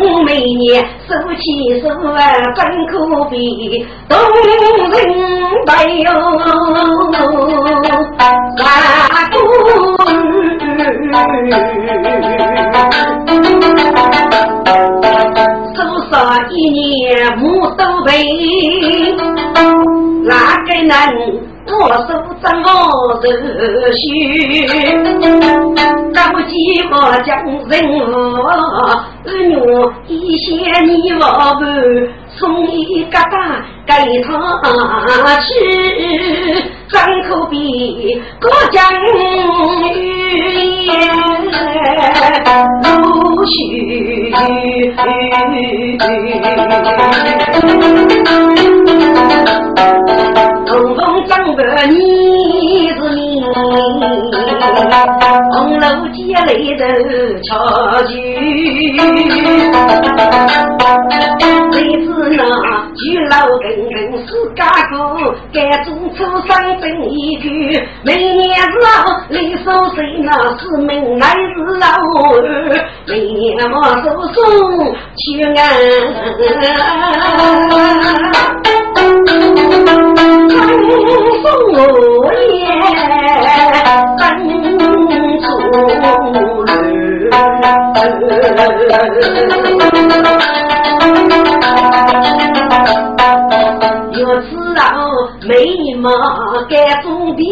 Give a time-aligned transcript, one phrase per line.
[0.00, 2.18] 该种每年手起手啊
[2.56, 2.92] 真可
[3.26, 4.48] 比，动人
[4.86, 5.68] 不
[6.02, 6.08] 哟，
[8.56, 8.64] 大
[15.74, 15.76] 多
[16.10, 16.12] 少
[16.50, 17.44] 一年母
[17.76, 18.10] 都背，
[20.24, 20.32] 哪
[20.64, 20.94] 个能
[21.80, 22.68] 我手掌我
[23.22, 23.26] 热
[23.92, 23.98] 血？
[26.12, 26.52] 那么几
[26.90, 26.92] 个
[27.24, 27.28] 将
[27.68, 28.24] 人儿
[29.24, 29.32] 女
[30.06, 30.46] 一些
[30.82, 31.60] 你我伴，
[32.36, 33.34] 送一疙瘩
[33.86, 33.90] 给
[34.22, 34.28] 他
[35.40, 35.48] 吃，
[36.90, 39.06] 张口闭，各讲语
[40.84, 40.88] 言
[42.82, 43.50] 如许。
[50.70, 53.42] 东风张个你是你，
[55.52, 56.80] 红楼街里头
[57.42, 57.50] 巧
[58.04, 58.14] 聚，
[61.72, 62.40] 谁知那
[62.94, 63.96] 巨老根根
[64.28, 64.94] 是家姑，
[65.52, 66.48] 该做出生
[66.78, 67.44] 分一句，
[68.04, 68.86] 每年老
[69.28, 71.86] 李守谁那是命乃是老
[72.36, 72.38] 儿，
[73.08, 74.38] 每年我手送
[75.16, 75.20] 去
[75.56, 75.58] 安。
[81.42, 82.66] 风落叶，
[84.18, 84.20] 灯
[84.62, 84.78] 烛
[85.10, 86.70] 有知
[95.50, 96.08] 道美貌
[96.68, 97.44] 该中标，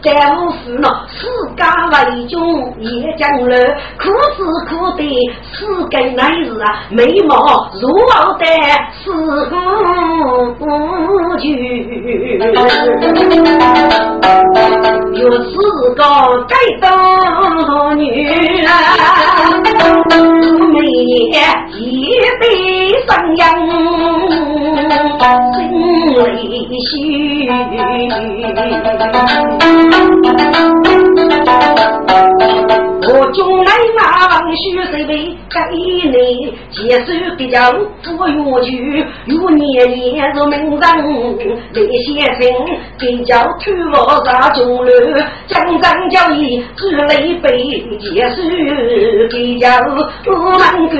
[0.00, 1.26] 该无事了，世
[1.56, 2.38] 家为君
[2.78, 3.56] 也将来，
[3.98, 4.04] 苦
[4.36, 5.02] 是苦的，
[5.52, 8.46] 世间乃是啊，美貌如傲的
[9.02, 9.10] 是
[10.60, 10.64] 无
[11.38, 12.38] 惧。
[15.14, 15.50] 有四
[15.94, 16.04] 个
[16.48, 16.88] 该当
[17.98, 18.70] 女啊，
[20.72, 21.42] 每年
[21.76, 21.80] 一
[22.40, 22.42] 对
[23.06, 23.42] 生养
[33.04, 34.00] 我中来马
[34.54, 35.58] 须谁为给
[36.10, 37.06] 你接受
[37.36, 37.72] 比较
[38.02, 40.88] 多越剧，有年年入名人
[41.74, 42.40] 那些人
[42.98, 44.94] 比较土我杀中流，
[45.48, 47.48] 江山交易只累被
[47.98, 48.36] 接受
[49.30, 49.68] 比较
[50.24, 50.92] 不能够。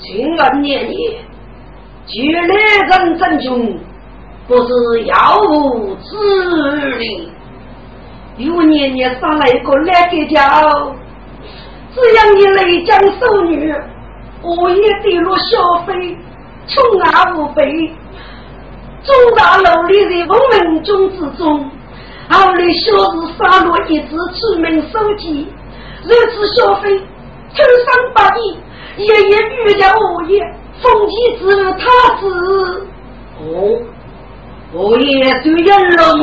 [0.00, 0.96] 清安年年，
[2.06, 2.40] 举来
[2.86, 3.78] 人真穷。
[4.46, 6.16] 不是要无子
[6.96, 7.30] 力，
[8.38, 10.62] 有年年杀来一个来给家，
[11.94, 13.70] 只养你雷江少女，
[14.40, 16.16] 我也跌落消费，
[16.66, 17.92] 穷啊无悲，
[19.04, 21.70] 中大楼里的文文中之中，
[22.30, 25.46] 后来小日杀落一只出门手机，
[26.08, 28.58] 如此消费，头上八亿，
[28.96, 30.40] 爷爷女家我也，
[30.80, 31.42] 风气之
[31.74, 31.84] 他
[32.16, 32.86] 子
[33.40, 33.78] 哦。
[34.72, 36.14] 我也对养了，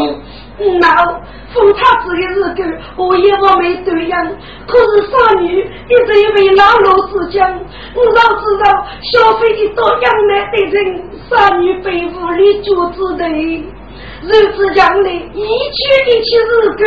[0.79, 1.05] 那
[1.53, 4.35] 封他子的日子，我也我没对养。
[4.67, 7.59] 可是少女一直以为老老之讲，
[7.95, 16.83] 我早知道消费的多养来的人，少女被屋里就子的，日子将来一去一去日子，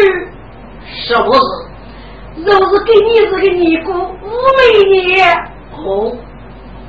[0.86, 1.40] 是不是？
[2.44, 4.26] 若是给你这个尼姑五
[4.56, 5.20] 美女，
[5.72, 6.12] 哦，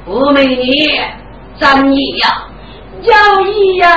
[0.08, 1.00] 五美女，
[1.60, 2.28] 咱你呀。
[3.02, 3.88] 交易呀，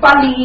[0.04, 0.28] 不连，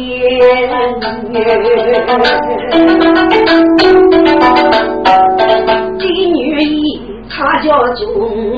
[5.98, 6.02] 妓
[6.32, 6.80] 女一，
[7.28, 8.08] 她叫中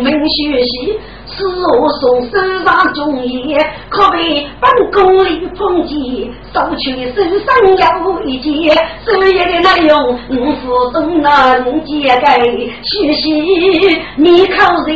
[0.01, 0.97] 门学习。
[1.37, 1.47] 此
[1.79, 3.59] 我送手上中爷，
[3.89, 7.47] 可被本宫里封记，收取身上
[7.79, 12.39] 要一件，所有的内容五府东能解开，
[12.83, 14.93] 许西你口在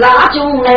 [0.00, 0.70] 那中人，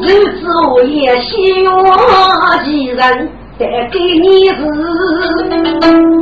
[0.00, 0.06] 日
[0.40, 0.40] 子
[0.74, 3.41] 我也希望几人。
[3.58, 4.54] 带给你是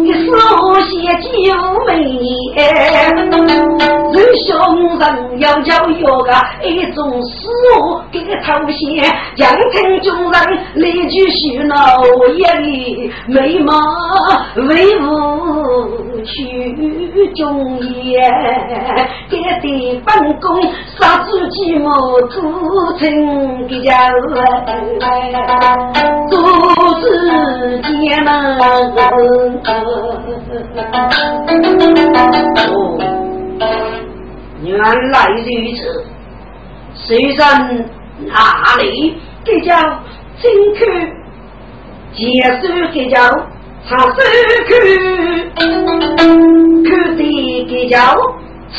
[0.04, 0.28] 一手
[0.80, 0.90] 写
[1.20, 1.28] 酒
[1.86, 1.92] 美，
[4.12, 4.50] 人兄
[4.98, 5.02] 人
[5.38, 6.32] 要叫有个
[6.64, 7.48] 一种事
[7.78, 9.04] 物给头衔，
[9.36, 10.38] 江城中人
[10.74, 11.76] 立句许闹
[12.36, 13.72] 眼里眉毛
[14.56, 15.06] 威武
[16.24, 18.20] 去中言，
[19.28, 20.62] 给的本宫
[20.98, 22.40] 杀猪鸡毛煮
[22.98, 24.10] 成个家
[26.30, 26.38] 都
[27.00, 27.08] 是。
[27.82, 28.30] 世间门，
[32.70, 32.98] 哦，
[34.62, 35.40] 原来如
[35.74, 35.78] 此。
[36.94, 37.38] 虽然
[38.26, 39.74] 哪里比较
[40.36, 40.78] 辛苦，
[42.12, 42.20] 结
[42.60, 42.62] 束
[42.92, 43.18] 比较
[43.88, 44.16] 他是
[44.68, 44.70] 看
[46.84, 47.22] 看的
[47.68, 47.96] 比较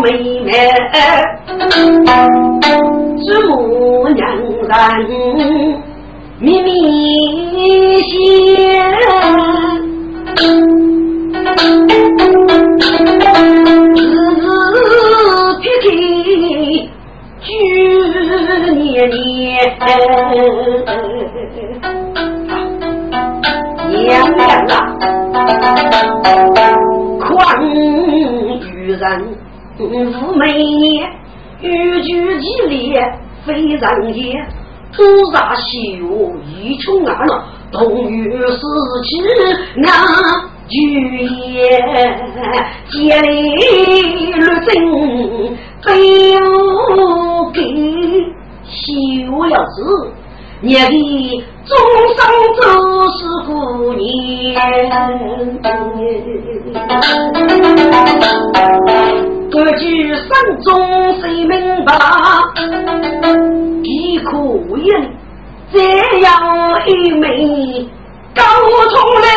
[0.00, 0.06] 眉
[0.40, 0.48] 眉，
[3.26, 4.20] 祖母娘
[4.68, 4.70] 人。
[6.38, 6.70] 秘密
[29.90, 31.10] 无美年，
[31.60, 33.02] 欲举其烈
[33.44, 34.40] 非常也。
[34.92, 35.02] 土
[35.32, 35.66] 煞秀，
[36.46, 37.42] 一穷二老，
[37.72, 38.58] 同于死
[39.04, 39.08] 期
[39.76, 39.92] 难
[40.68, 40.78] 聚
[41.52, 41.78] 也。
[42.90, 43.30] 家里
[44.32, 44.70] 如今
[45.82, 46.38] 非有
[47.52, 47.58] 给
[48.64, 48.72] 修
[49.44, 50.12] 了子，
[50.60, 50.80] 你的
[51.64, 51.76] 终
[52.16, 52.18] 生
[52.60, 52.62] 都
[53.10, 53.50] 是苦
[53.94, 54.00] 年。
[59.50, 60.28] 各句山
[60.62, 61.92] 中谁明白？
[63.82, 64.38] 一可
[64.78, 64.88] 言，
[65.72, 65.78] 这
[66.20, 66.30] 样
[66.86, 67.84] 一枚
[68.32, 68.42] 高
[68.88, 69.28] 通人，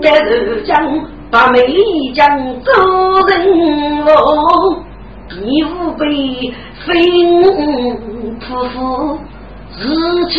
[0.00, 0.72] 这是将
[1.28, 1.58] 把美
[2.14, 2.24] 将
[2.62, 2.70] 走
[3.26, 3.32] 人
[4.06, 4.76] 哦，
[5.42, 6.04] 你无被
[6.86, 6.94] 分
[7.42, 9.18] 夫妇
[9.76, 9.82] 日
[10.30, 10.36] 去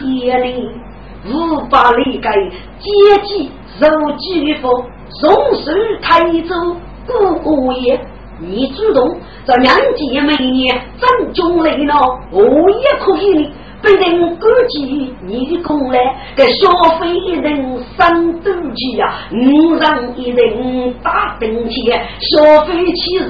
[0.00, 0.70] 夜里，
[1.28, 2.28] 无法理解
[2.78, 2.90] 阶
[3.24, 3.86] 级受
[4.18, 4.84] 欺负，
[5.20, 6.54] 从手抬走。
[7.06, 8.00] 姑爷，
[8.40, 13.50] 你主动在两姐妹年争中来了，我也可以呢。
[13.82, 16.00] 不能估计你的功来，
[16.34, 16.68] 给消
[16.98, 23.28] 费一人三斗气呀，五人一人打灯钱，消费起时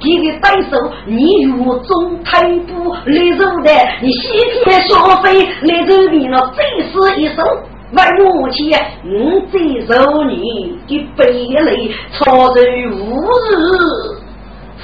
[0.00, 4.28] 给个单手，你如中太步来走的，你西
[4.64, 7.42] 天消费来走的了，最是一手。
[7.90, 8.70] 为母亲，
[9.02, 11.22] 我再受你的悲
[11.62, 13.00] 泪，操着无
[13.48, 13.50] 日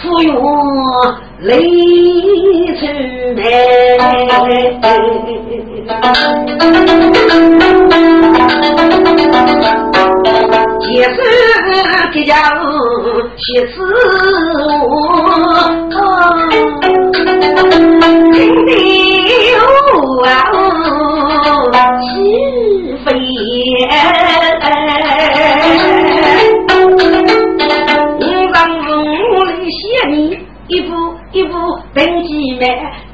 [0.00, 0.32] 抚养
[1.40, 1.46] 泪
[2.78, 2.82] 出
[3.36, 3.38] 来。
[10.80, 11.16] 结束
[12.10, 12.64] 的家务，
[13.36, 13.72] 写词
[14.56, 15.92] 我，
[18.32, 18.68] 听得
[20.24, 20.26] 啊，
[22.00, 22.98] 心。
[23.04, 23.28] 飞燕，
[28.18, 28.20] 五
[28.52, 28.56] 丈
[29.30, 29.78] 五里写
[30.08, 30.38] 你
[30.68, 30.94] 一步
[31.32, 31.52] 一步
[31.92, 32.62] 登几迈，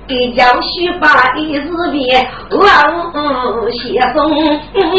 [0.07, 0.69] 给教书
[1.01, 2.59] 把一字别，我
[3.73, 4.17] 写送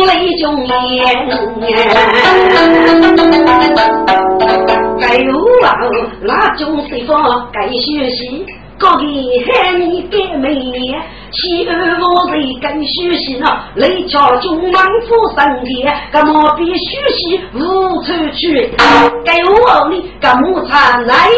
[0.08, 0.10] 雷
[0.41, 0.75] 中言。
[5.00, 5.30] 该有
[5.63, 5.65] 啊，
[6.22, 8.46] 那种地方该学习。
[8.81, 9.05] 高给
[9.45, 11.00] 喊你给美年，
[11.31, 13.45] 妻儿我在跟学习呢，
[13.75, 17.59] 雷桥中忙夫生天，干么必学习无
[18.01, 18.73] 处去？
[19.23, 21.31] 给我的干么产来日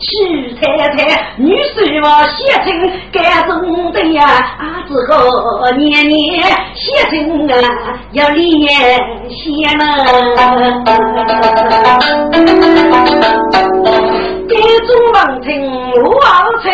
[0.00, 0.66] 娶太
[0.96, 2.68] 太，女婿我写成
[3.12, 4.24] 干中的呀，
[4.58, 6.42] 啊这个年年
[6.74, 7.54] 写成啊
[8.10, 8.42] 要连
[9.30, 9.38] 写
[9.78, 9.86] 了。
[14.70, 16.22] 给中王听王
[16.62, 16.70] 听。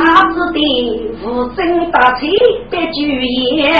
[0.00, 0.58] 阿子的
[1.22, 2.26] 无声大气
[2.68, 3.22] 的剧
[3.56, 3.72] 言，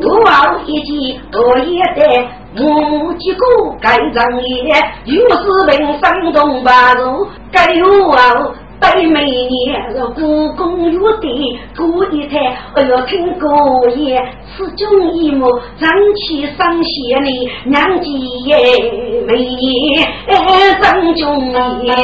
[0.00, 3.46] 多熬一记多一代，母鸡哥
[3.80, 8.34] 盖上也，又是人生东八路，该有啊
[8.78, 13.48] 对每年是故宫有的过一台，哎呦听歌
[13.96, 14.22] 也
[14.56, 15.46] 此中一幕，
[15.80, 17.30] 长期上线的
[17.64, 18.08] 娘姐
[19.26, 20.06] 每年
[20.80, 21.52] 正中
[21.82, 21.94] 年，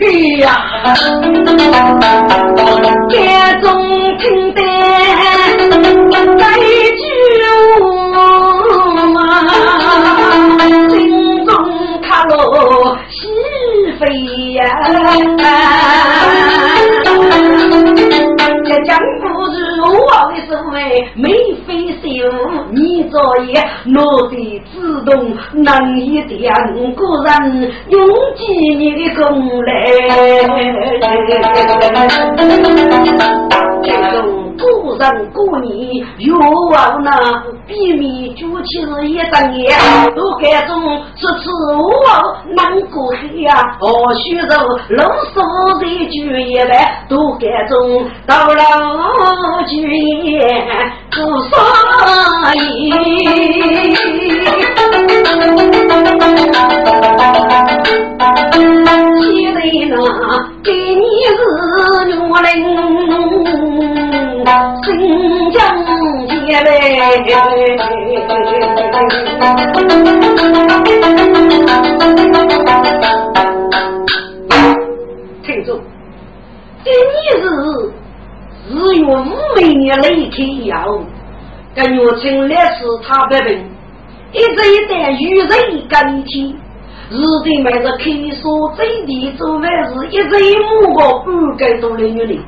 [0.00, 0.04] 哎
[0.40, 0.46] 呀，
[3.10, 3.14] 这
[3.60, 3.64] 种
[4.18, 4.60] 听得
[14.54, 14.62] 非呀。
[18.66, 19.28] 这江湖
[19.76, 20.76] 如我的所谓
[21.14, 21.28] 眉
[21.66, 21.68] 飞
[22.00, 22.30] 色舞，
[22.72, 26.54] 你作业落得自动能一点，
[26.94, 28.00] 个人用
[28.36, 29.22] 尽你的功
[29.64, 29.70] 来。
[34.64, 37.10] 故人故你，愿望那
[37.66, 39.76] 比米煮起是一张眼，
[40.16, 40.74] 都该种
[41.16, 44.48] 吃吃我难过黑呀，何须受
[44.88, 45.04] 老
[45.34, 45.42] 少
[45.78, 49.86] 的酒一来，都该中到老君
[51.10, 51.50] 做生
[52.56, 52.90] 意。
[59.20, 59.60] 现在
[59.94, 59.94] 呢，
[60.64, 61.04] 给你
[61.36, 61.38] 是
[62.06, 63.93] 女人。
[64.44, 65.58] 新疆
[66.28, 66.68] 姐妹，
[75.42, 75.80] 听住，
[76.84, 77.44] 今年是
[78.68, 80.36] 日月五每年雷开
[80.66, 81.02] 阳，
[81.74, 83.64] 跟月清烈士他百病，
[84.32, 85.48] 一直一代雨人
[85.88, 86.54] 干天，
[87.08, 88.04] 日的买着开
[88.42, 92.38] 锁最低做饭是一直一亩个半盖多的女人，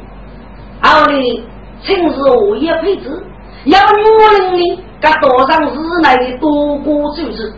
[0.83, 1.43] 后里。
[1.87, 3.25] 趁是我也配置，
[3.67, 7.53] 要女人呢，该多上日来的多过周日，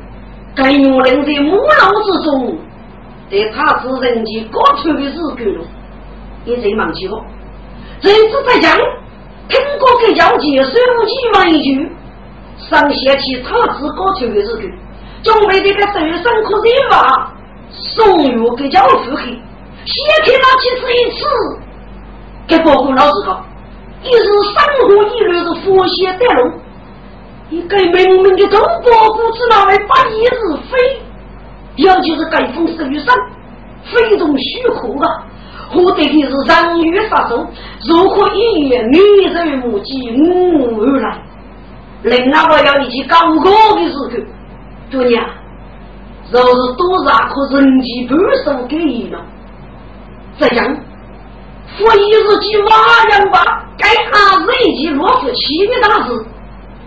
[0.55, 2.55] 该女人的母老之中，
[3.31, 5.65] 在他是人间高处的日子了，
[6.45, 7.19] 也最忙起了。
[8.01, 8.77] 这次在讲，
[9.49, 11.91] 听过给交接水务局嘛一句，
[12.59, 14.61] 上学期他是高处的日子，
[15.23, 17.33] 准备这个手上可以把
[17.71, 19.41] 送入给交付去，
[19.87, 21.27] 写开那去是一次，
[22.47, 23.48] 给报告老师讲。
[24.03, 26.53] 一是生活一律是佛系带路，
[27.51, 31.01] 一个明明的中国不知哪来把一日飞，
[31.77, 33.15] 尤其是盖风十雨山，
[33.85, 35.25] 非同虚空啊！
[35.75, 37.47] 我得的是人欲杀手，
[37.89, 38.99] 如何一夜女
[39.33, 41.21] 人目击我而来？
[42.03, 44.09] 另外我要一起高高的时候，
[44.93, 45.25] 姑娘，
[46.31, 49.21] 若是多少可人机半生给你了，
[50.39, 50.77] 这样。
[51.81, 52.69] 我一日记瓦
[53.11, 56.25] 样吧，该阿日一记落夫七的大事，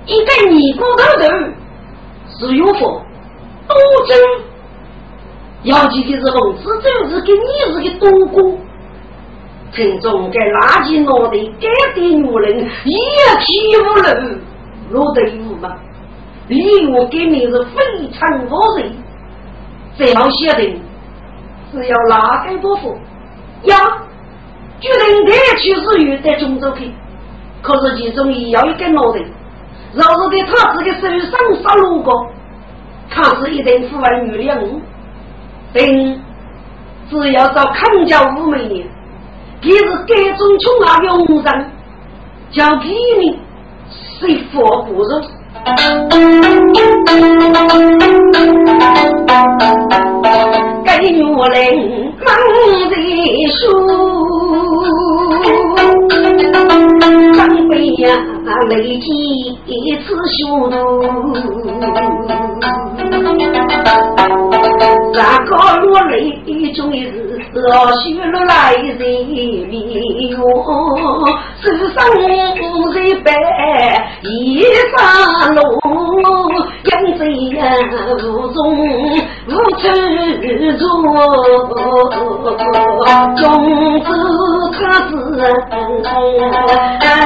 [0.06, 1.24] 一个尼姑头头
[2.38, 3.02] 是有佛，
[3.68, 4.18] 多真。
[5.64, 8.58] 要记的是龙子真是跟你是个多过，
[9.72, 12.96] 群众该垃圾脑袋该的女人一
[13.46, 14.40] 气无能，
[14.90, 15.70] 落得无嘛？
[16.48, 18.92] 礼物给你是非常多人，
[19.98, 20.64] 这样写的
[21.72, 22.98] 是要哪个多福
[23.64, 23.78] 呀？
[24.82, 26.92] 决定带去日月在中州去，
[27.62, 29.20] 可是其中也要一个脑袋，
[29.94, 32.28] 若是在他自己手上杀路过，
[33.12, 34.82] 他是一定富万女人。
[35.72, 36.20] 等
[37.12, 38.88] 只要找康家五美年，
[39.62, 41.72] 他是该种穷阿勇人，
[42.52, 43.40] 交给你
[44.20, 45.22] 谁佛不入？
[51.01, 51.25] 该女人
[52.24, 52.29] 忙
[52.91, 52.96] 在
[53.50, 53.60] 书。
[57.34, 57.72] 张飞
[58.03, 58.05] 呀，
[58.70, 59.10] 累积
[59.65, 60.72] 一次修路，
[65.15, 66.15] 三个落泪
[66.75, 67.01] 终是
[67.55, 69.01] 老许落来人
[70.29, 70.38] 哟，
[71.63, 71.65] 世
[71.96, 72.29] 上人
[73.24, 73.27] 白
[74.22, 74.63] 一
[74.96, 75.00] 山
[75.55, 75.81] 路，
[76.86, 77.22] 养贼
[77.56, 77.60] 呀
[78.24, 78.60] 无中
[79.48, 79.84] 无处
[80.78, 80.82] 住，
[83.38, 83.40] 总
[84.04, 84.08] 之
[84.74, 85.12] 他是。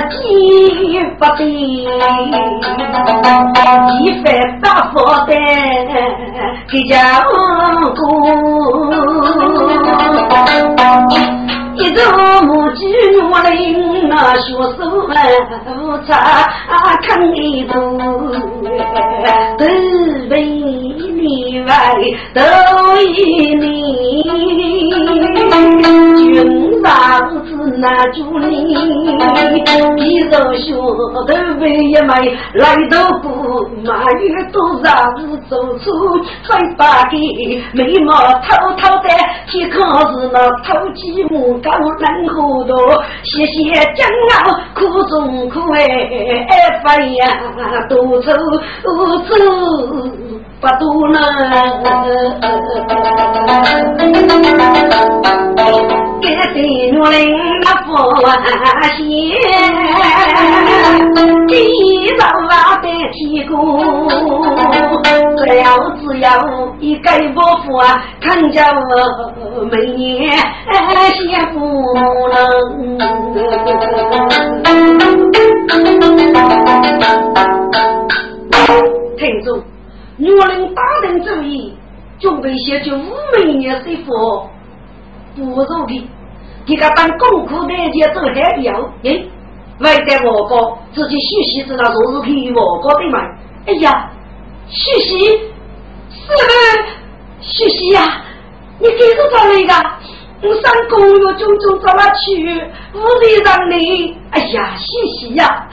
[0.09, 0.19] 几
[1.17, 1.39] 不得，
[3.87, 3.93] 几
[4.23, 4.25] 番
[4.61, 4.95] 大佛
[5.25, 5.29] 的
[6.71, 7.29] 给家过，
[11.85, 12.01] 一头
[12.47, 12.87] 母鸡
[13.31, 15.07] 我领那学手不
[16.07, 16.49] 差
[17.03, 17.79] 看一头，
[19.57, 19.63] 都
[20.31, 21.69] 为你外
[22.33, 22.41] 都
[22.95, 22.95] 为
[23.55, 23.63] 你，
[26.85, 28.45] 君上子那祝你，
[29.97, 30.75] 一手小
[31.11, 31.27] 头
[31.59, 33.25] 背一枚，来头不
[33.83, 34.87] 马玉多少
[35.17, 35.85] 日走出，
[36.47, 37.17] 再把个
[37.73, 38.13] 眉毛
[38.43, 39.09] 偷偷的，
[39.47, 39.77] 去考
[40.11, 42.73] 试那偷鸡母高能糊涂，
[43.23, 43.63] 谢谢
[43.95, 44.07] 煎
[44.45, 45.79] 熬苦中苦哎
[46.49, 47.23] 哎飞呀，
[47.89, 48.31] 多愁
[48.83, 49.33] 多愁
[50.61, 51.19] 不多呢。
[56.21, 57.05] 给对女人
[57.61, 57.87] 那福
[58.97, 59.03] 气，
[61.49, 63.53] 一早啊白提过，
[65.37, 65.65] 只要
[65.99, 66.27] 只要
[66.79, 68.61] 一盖伯父啊，看着
[69.71, 70.37] 每年
[71.13, 71.21] 幸
[71.53, 71.59] 福
[72.29, 72.35] 能。
[79.17, 79.63] 听住，
[80.17, 81.73] 女人打定主意，
[82.19, 84.47] 准备写就五每年媳妇。
[85.35, 86.09] 不如的，
[86.65, 89.23] 你个当功课那些做还有，哎，
[89.79, 93.19] 外在我国自己学习知道做是可以我国的嘛？
[93.67, 94.09] 哎呀，
[94.67, 98.21] 学习是不学习呀？
[98.79, 99.73] 你给是找那个？
[100.41, 102.43] 我上公园种种找他去，
[102.93, 105.67] 屋里让你，哎呀，学习呀！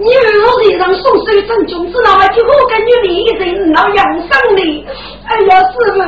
[0.00, 4.82] 你如人送水正君子，那么就我跟你离人那养生你。
[5.28, 5.98] 哎呀，师傅，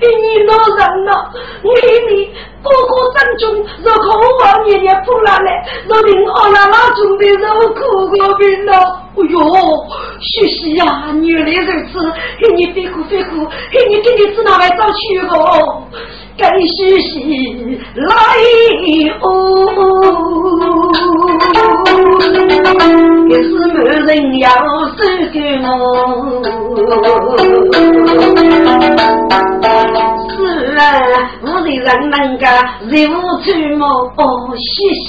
[0.00, 1.10] 你老人了，
[1.62, 1.72] 我
[2.10, 2.28] 你
[2.62, 8.72] 哥哥正君，若可我年年不拿来，若令我那那种的肉苦过病了。
[9.14, 9.38] 哎呦，
[10.20, 10.84] 学习呀，
[11.22, 15.84] 原来如此，给你费苦费苦，给你给你只拿来找去哦。
[16.38, 18.06] 该学习来
[19.20, 19.26] 哦，
[23.28, 24.48] 也是没人要
[24.96, 24.98] 收
[25.32, 25.66] 给我。
[31.40, 32.46] 我的人能个
[32.88, 33.46] 任务出
[33.76, 33.84] 没
[34.16, 34.20] 哦，
[34.56, 34.66] 学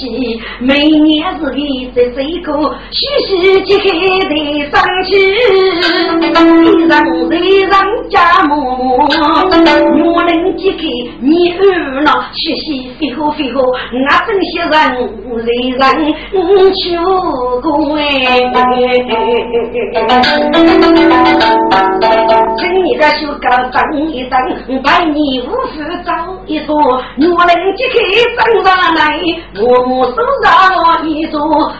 [0.58, 1.56] 每年是个
[1.94, 2.48] 在这个
[2.90, 3.30] 学习
[3.64, 3.84] 揭开
[4.28, 4.34] 的
[4.70, 5.10] 上去，
[6.64, 6.92] 一人
[7.30, 7.72] 一人
[8.10, 8.52] 家母，
[10.12, 10.82] 我能揭开
[11.22, 13.74] 你二老学习飞好飞好，我
[14.26, 14.70] 真些人
[15.36, 15.46] 人
[16.32, 16.40] 人
[16.72, 16.80] 求
[17.60, 18.02] 过哎，
[22.56, 23.78] 请你个修高等
[24.08, 24.40] 一等，
[24.82, 25.44] 拜你五。
[25.70, 26.12] 是找
[26.46, 27.94] 一座，我能揭开
[28.36, 29.00] 张上来，
[29.62, 31.38] 我母手上一座，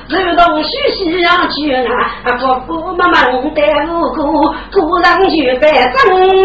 [0.08, 1.90] 如同许西啊去啊，
[2.38, 5.98] 婆婆妈妈带无辜，突然就在张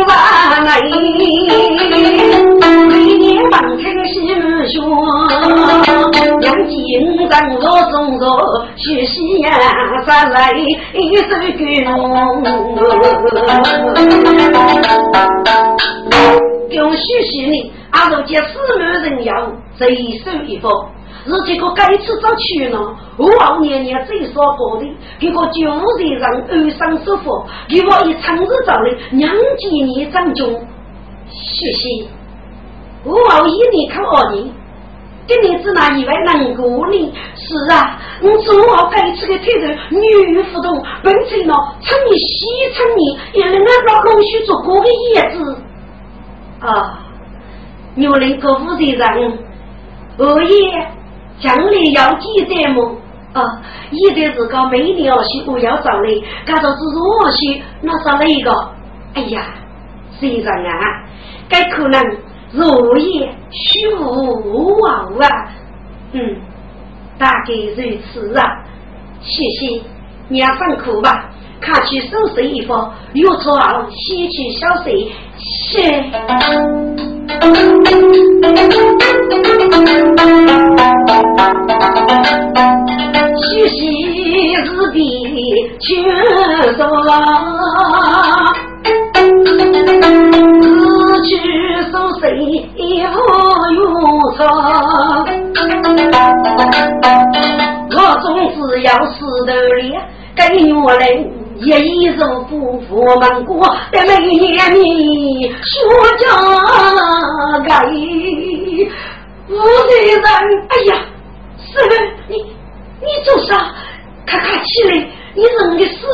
[0.08, 0.10] 上
[0.66, 0.70] 来，
[7.42, 9.50] 金张我中着，许西呀
[10.06, 11.52] 上来一手给
[16.70, 20.88] 给我学习呢，阿如见四门人妖，贼手一方，
[21.26, 22.80] 是这个该次早去呢。
[23.18, 24.86] 我往年年最少过的，
[25.20, 30.50] 给个九人让安生舒服，给我一长日早的娘几年长中
[31.30, 32.08] 学习。
[33.04, 34.50] 我往一年看二年，
[35.28, 37.14] 今年只拿一万能过呢。
[37.36, 45.58] 是啊，我做我该次的推人女互动，本身呢，趁你西趁你，也能让龙须做过的叶子。
[46.60, 47.00] 啊，
[47.96, 49.38] 女人各负责任，
[50.18, 50.88] 我也
[51.40, 52.96] 将来要记得么？
[53.34, 53.62] 啊，
[53.92, 56.78] 一定是个每年要去不要找嘞，干到是
[57.22, 58.52] 我去，那少了一个。
[59.14, 59.44] 哎呀，
[60.20, 61.04] 先生啊，
[61.50, 62.02] 该可能
[62.56, 64.04] 若也虚无
[64.44, 65.52] 无望啊，
[66.14, 66.38] 嗯，
[67.18, 68.64] 大概如此啊。
[69.22, 69.82] 谢谢，
[70.30, 71.30] 你要上课吧。
[71.60, 72.74] 看去收拾衣服，
[73.14, 76.04] 又错后洗去小水，是。
[83.38, 85.00] 洗洗日比
[85.80, 85.86] 全
[86.76, 86.84] 说，
[92.26, 92.36] 去收拾
[92.78, 93.14] 衣服
[93.74, 93.78] 又
[94.34, 94.38] 错，
[97.92, 99.82] 我总是要死的脸
[100.36, 101.04] 给我来。
[101.58, 105.74] 一一受不佛门过，在每年你说
[106.20, 106.28] 家
[107.66, 107.86] 该
[109.48, 109.56] 无
[109.88, 110.22] 罪人。
[110.68, 110.92] 哎呀，
[111.58, 111.90] 师傅，
[112.28, 112.36] 你
[113.00, 113.74] 你做啥？
[114.26, 114.90] 看看起来，
[115.34, 116.12] 你人的师傅，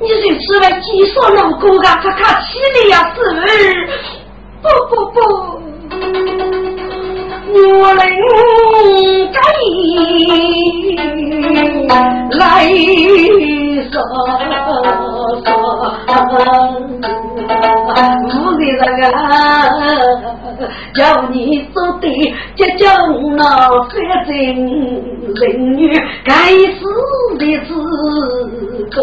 [0.00, 1.96] 你这是来计算老公啊？
[2.02, 3.36] 看看起来呀，师傅，
[4.62, 5.18] 不不不，
[7.80, 8.00] 我来
[9.32, 9.38] 该
[12.38, 12.38] 来。
[13.90, 14.72] 说说，
[18.28, 19.02] 不给那个。
[20.94, 22.86] 叫你做的这叫
[23.36, 23.40] 那
[23.84, 23.94] 反
[24.26, 24.34] 正
[25.34, 25.80] 人女
[26.24, 26.32] 该
[26.74, 26.80] 死
[27.38, 27.68] 的自
[28.90, 28.96] 个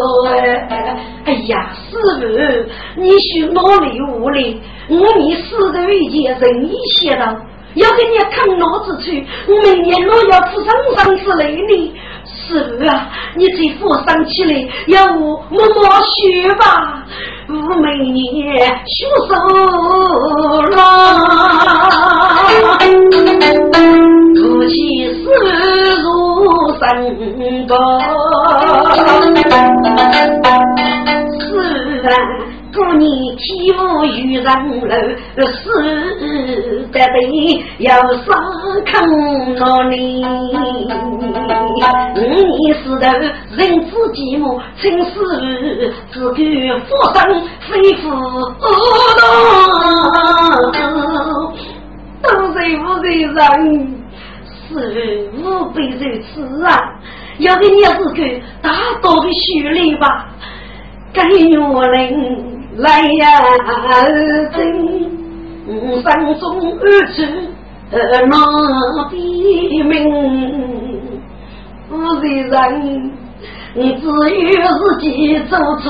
[1.24, 7.24] 哎呀，师傅，你许努力无力，我你死的一件仁义写道，
[7.74, 11.94] 要给你看脑子去，我明年我要付上上之类的。
[12.48, 14.52] 师傅啊，你这扶上起来，
[14.86, 17.04] 要我默默学吧。
[17.48, 18.16] 我每年
[18.86, 19.34] 学手
[20.70, 20.76] 了，
[24.34, 24.74] 夫妻
[25.14, 25.24] 死
[26.02, 26.04] 如
[26.78, 26.82] 山
[27.66, 27.74] 高，
[33.06, 34.44] 过年起舞遇人
[34.80, 34.90] 楼，
[35.36, 35.70] 死
[36.90, 38.26] 得得要上
[38.84, 38.92] 坑
[39.54, 39.94] 那里。
[42.16, 42.18] 五
[42.56, 43.06] 年时头
[43.56, 44.44] 人子寂寞，
[44.80, 45.14] 青丝
[46.10, 46.36] 只管
[46.80, 47.16] 佛生
[47.60, 48.04] 飞赴
[52.22, 53.40] 都是无人人，
[54.68, 56.68] 是无辈如此啊！
[57.38, 58.20] 要给你是个
[58.60, 58.68] 大
[59.00, 60.26] 道的修理吧，
[61.12, 62.55] 该女人。
[62.76, 63.24] 来呀，
[64.54, 64.58] 真
[66.02, 67.16] 山中儿子
[67.90, 69.94] 那比名，
[71.88, 73.10] 不是人，
[73.74, 75.84] 只有自己做出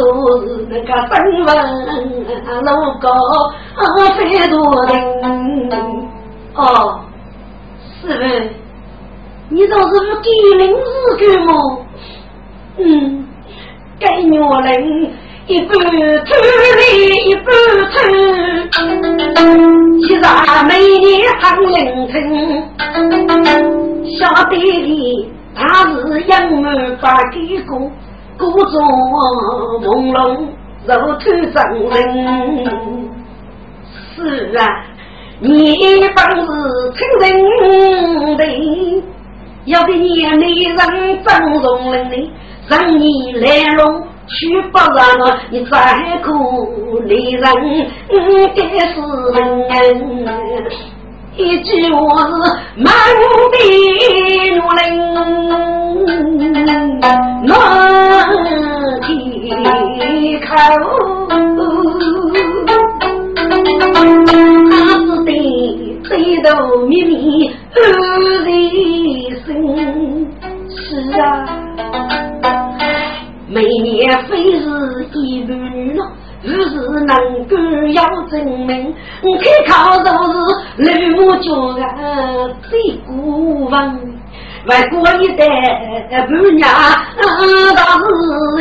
[0.69, 1.11] 那个身
[1.45, 1.49] 份，
[2.63, 2.69] 路
[3.01, 3.05] 高
[4.17, 4.19] 飞
[4.49, 4.93] 多人。
[6.55, 7.01] 哦，
[8.01, 8.23] 是不？
[9.49, 10.81] 你倒是不给零日
[11.19, 11.51] 干么？
[12.79, 13.27] 嗯，
[13.99, 15.11] 给女人。
[15.49, 16.83] 一半偷来
[17.25, 17.45] 一半
[17.93, 17.97] 偷，
[20.03, 20.21] 其实
[20.67, 21.07] 每年
[21.41, 21.75] 很认
[22.09, 22.15] 真。
[24.19, 26.33] 晓得的，他是养
[26.65, 26.67] 儿
[27.01, 27.71] 把给过，
[28.37, 30.17] 故作朦胧，
[30.85, 31.95] 肉头真人。
[34.17, 34.19] 是
[34.59, 34.61] 啊，
[35.39, 35.49] 你
[36.13, 36.51] 本是
[36.97, 37.25] 亲人
[38.37, 38.43] 的，
[39.67, 40.77] 要给年内人
[41.23, 41.29] 整
[41.63, 42.15] 容了呢，
[42.67, 44.03] 让你来弄。
[44.29, 45.75] 去不让我，你再
[46.25, 47.43] 苦离人，
[49.69, 50.29] 该是人。
[51.37, 52.33] 一句话是
[52.77, 52.93] 满
[53.53, 53.57] 地
[54.57, 54.81] 怒人，
[56.65, 56.69] 难
[57.01, 57.03] 开
[60.39, 60.47] 口。
[64.71, 65.29] 他是对
[66.09, 66.11] 对
[66.43, 66.47] 头
[66.87, 67.15] 秘密
[67.75, 67.77] 二
[68.45, 68.49] 人
[69.45, 69.47] 生，
[70.69, 70.77] 是
[71.21, 71.25] 啊。
[73.49, 75.97] 每年非是一男女
[76.43, 77.57] 于是能够
[77.93, 80.37] 要证明，我开考都是
[80.83, 84.16] 绿木脚的最过分，
[84.67, 85.47] 外国一代
[86.11, 86.69] 半娘
[87.77, 87.79] 大
[88.59, 88.61] 人，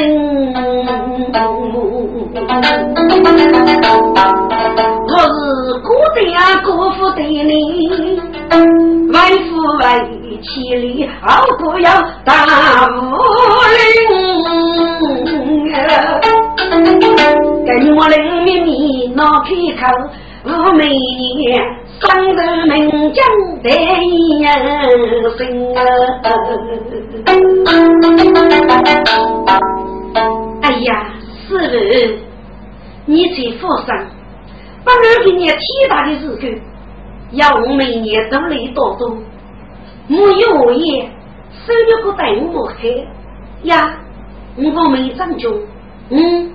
[5.07, 5.35] 我是
[5.81, 6.23] 孤单
[6.63, 7.49] 孤苦的你，
[9.09, 9.15] 为
[9.49, 9.83] 父为。
[10.47, 11.89] 千里好不要
[12.23, 12.45] 大
[12.87, 12.93] 武
[13.73, 13.81] 林，
[17.65, 19.87] 跟我林秘密闹开口，
[20.45, 20.85] 五美
[21.97, 23.23] 年上头名将
[23.63, 24.45] 得人
[25.37, 25.39] 心
[30.61, 31.13] 哎呀，
[31.47, 32.15] 师傅，
[33.05, 34.07] 你在佛山，
[34.83, 35.57] 不然给你天
[35.89, 36.59] 大的事干，
[37.31, 39.17] 要我每年都来多多。
[40.07, 41.09] 没有我也，
[41.65, 43.07] 收了个带我黑
[43.63, 43.97] 呀！
[44.57, 45.53] 我没长中，
[46.09, 46.51] 嗯，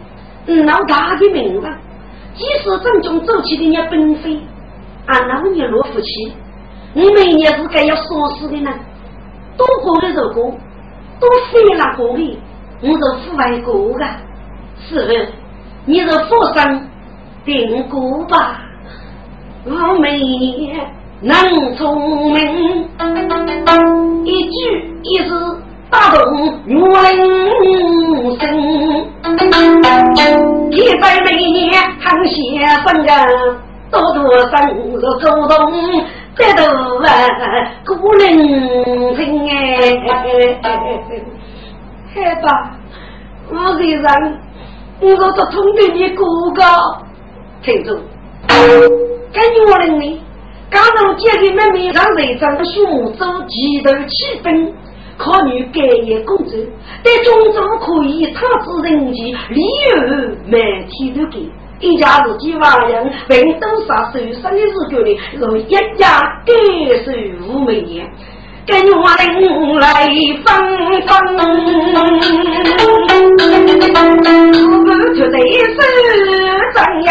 [0.66, 1.70] 老大的名分，
[2.34, 4.38] 即使长中走起的也本非，
[5.10, 6.32] 俺老年落福气，
[6.94, 8.70] 我每年是该要说死的呢，
[9.56, 10.54] 多过的如果
[11.18, 12.38] 多费了过的，
[12.82, 14.06] 我是父外过的，
[14.88, 15.12] 是不？
[15.86, 16.86] 你是佛生
[17.44, 18.60] 定过吧？
[19.64, 20.86] 我每年。
[21.22, 21.36] 能
[21.76, 22.88] 聪明，
[24.24, 24.50] 一句
[25.02, 26.18] 一字打动
[26.64, 28.42] 女人心。
[30.70, 31.70] 一百每年
[32.00, 32.64] 看先生
[33.06, 33.20] 啊，
[33.90, 35.04] 多多生日走
[35.48, 35.50] 动，
[36.36, 36.62] 这都
[37.00, 37.06] 啊
[37.84, 38.22] 古人
[39.16, 39.54] 情哎。
[42.14, 42.48] 害爸，
[43.50, 44.38] 我这人，
[45.00, 46.24] 我都通给你哥
[46.54, 46.62] 哥，
[47.62, 47.96] 听着，
[48.48, 50.20] 跟女人呢？
[50.70, 54.72] 刚从姐给妹妹上队长胸州齐头起分，
[55.18, 56.58] 考女改业工作，
[57.02, 59.96] 但中州可以他知人情，理由
[60.46, 61.50] 每天都给。
[61.80, 65.10] 一家是几万人，平多少受生的日久呢，
[65.66, 66.48] 一家单
[67.04, 67.10] 手
[67.48, 68.06] 无美年。
[68.66, 69.26] 跟我人
[69.80, 70.06] 来
[70.44, 70.46] 分
[71.06, 71.10] 分，
[74.70, 75.74] 我们就得是
[76.74, 77.08] 怎样？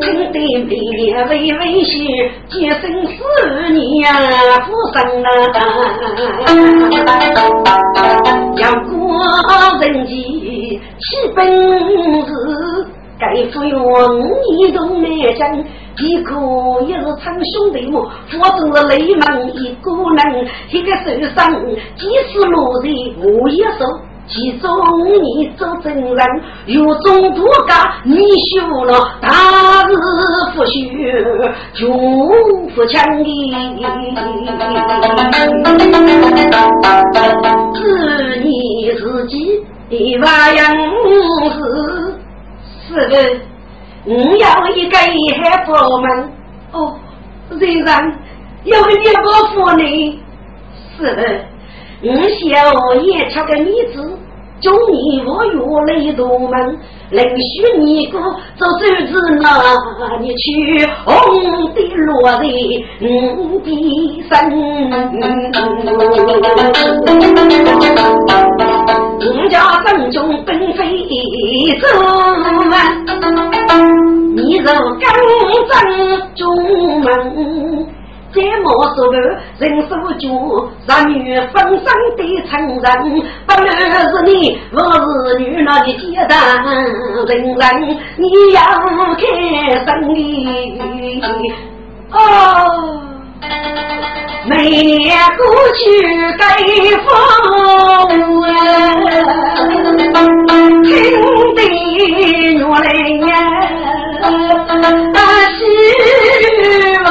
[0.00, 1.92] 听得明年微微喜，
[2.48, 3.14] 今生是，
[4.66, 5.26] 不生了。
[13.68, 13.76] 用
[14.58, 15.04] 你都难
[15.36, 15.42] 讲。
[16.00, 16.30] 一个
[16.86, 18.00] 也是称兄弟嘛，
[18.40, 19.20] 我正是雷门
[19.56, 21.36] 一个人，一个手上
[21.96, 22.86] 即使落在
[23.20, 23.84] 我一手，
[24.28, 24.70] 其中
[25.04, 26.24] 你做证人，
[26.66, 28.14] 有中途家你
[28.54, 29.28] 修了，大
[29.88, 29.90] 日
[30.54, 30.70] 不休，
[31.74, 31.90] 就
[32.76, 33.26] 不强的，
[37.74, 39.34] 是你自己
[39.90, 40.76] 的娃样
[41.52, 41.56] 是
[42.88, 43.14] 是的。
[44.04, 46.08] 我要一个海佛门
[46.72, 46.94] 哦，
[47.58, 48.18] 虽然
[48.64, 49.22] 有一个
[49.52, 50.18] 妇女
[50.96, 51.22] 是的，
[52.02, 54.18] 我小也吃个米子，
[54.60, 56.78] 中你我有雷多门，
[57.10, 58.18] 能许你个
[58.56, 59.46] 做周子那，
[60.20, 61.12] 你去红
[61.74, 62.44] 的落在
[63.00, 63.68] 我的
[64.30, 64.34] 身，
[69.20, 71.04] 我家正中本非
[71.80, 71.86] 走
[74.36, 75.04] 你若刚
[75.68, 75.74] 正
[76.36, 76.40] 中
[77.00, 77.06] 门，
[78.32, 79.36] 这么说个人
[79.88, 80.24] 手脚，
[80.86, 81.84] 男女分身
[82.16, 82.86] 的成人，
[83.44, 84.30] 不论是你
[84.72, 86.32] 我是女那的阶段
[87.26, 88.56] 人人，你要
[89.16, 89.20] 开
[89.84, 90.16] 生意。
[92.12, 93.07] 哦。
[94.46, 95.84] 每年过去
[96.38, 96.42] 对
[97.04, 97.06] 风
[100.82, 100.88] 听
[101.54, 101.60] 得
[102.64, 102.88] 我来
[103.26, 103.28] 呀，
[105.58, 105.60] 希
[107.04, 107.06] 望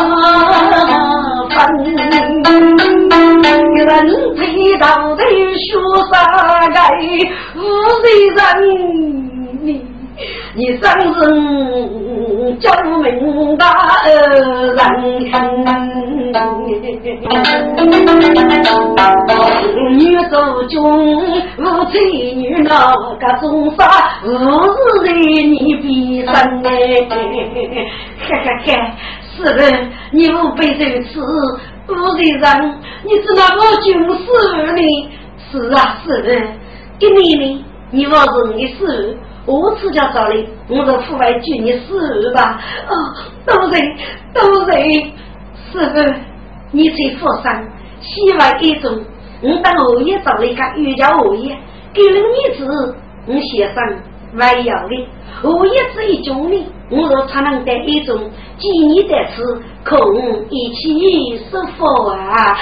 [1.50, 1.56] 分
[3.76, 3.88] 人
[4.36, 4.40] 陪
[4.78, 4.86] 到
[5.16, 5.24] 的
[5.70, 5.72] 说
[6.12, 6.14] 啥
[6.70, 6.78] 个
[7.56, 7.58] 无
[8.36, 8.38] 人，
[10.56, 11.18] 你真是
[12.60, 12.66] 救
[13.02, 13.08] 命
[13.58, 13.64] 大
[14.06, 14.78] 人。
[19.92, 20.76] 女做中
[21.58, 21.94] 无才
[22.36, 22.68] 女那
[23.18, 23.44] 个中
[23.76, 23.82] 杀，
[24.24, 26.70] 无是在你边上哎，
[27.10, 28.68] 嘿嘿嘿，
[29.36, 29.60] 是的，
[30.12, 31.14] 你无被如此，
[31.88, 32.46] 无人人，
[33.04, 34.22] 你是那个军事
[34.76, 34.82] 呢？
[35.52, 36.30] 是啊，是的，
[37.00, 42.60] 给你呢，你我是你事，我自家找的，我在户外救你事吧？
[42.88, 42.94] 啊，
[43.46, 43.82] 都是
[44.34, 44.72] 都是，
[45.72, 46.16] 是的。
[46.72, 47.66] 你在佛山，
[48.02, 49.02] 希望一种，
[49.42, 51.58] 我当我也找了一个瑜伽我也
[51.94, 53.82] 给了你子，我先生
[54.38, 55.08] 还要的，
[55.44, 58.20] 我也是一种的，我若才能得一种，
[58.60, 59.98] 今你在此，可
[60.50, 62.58] 一起说佛啊，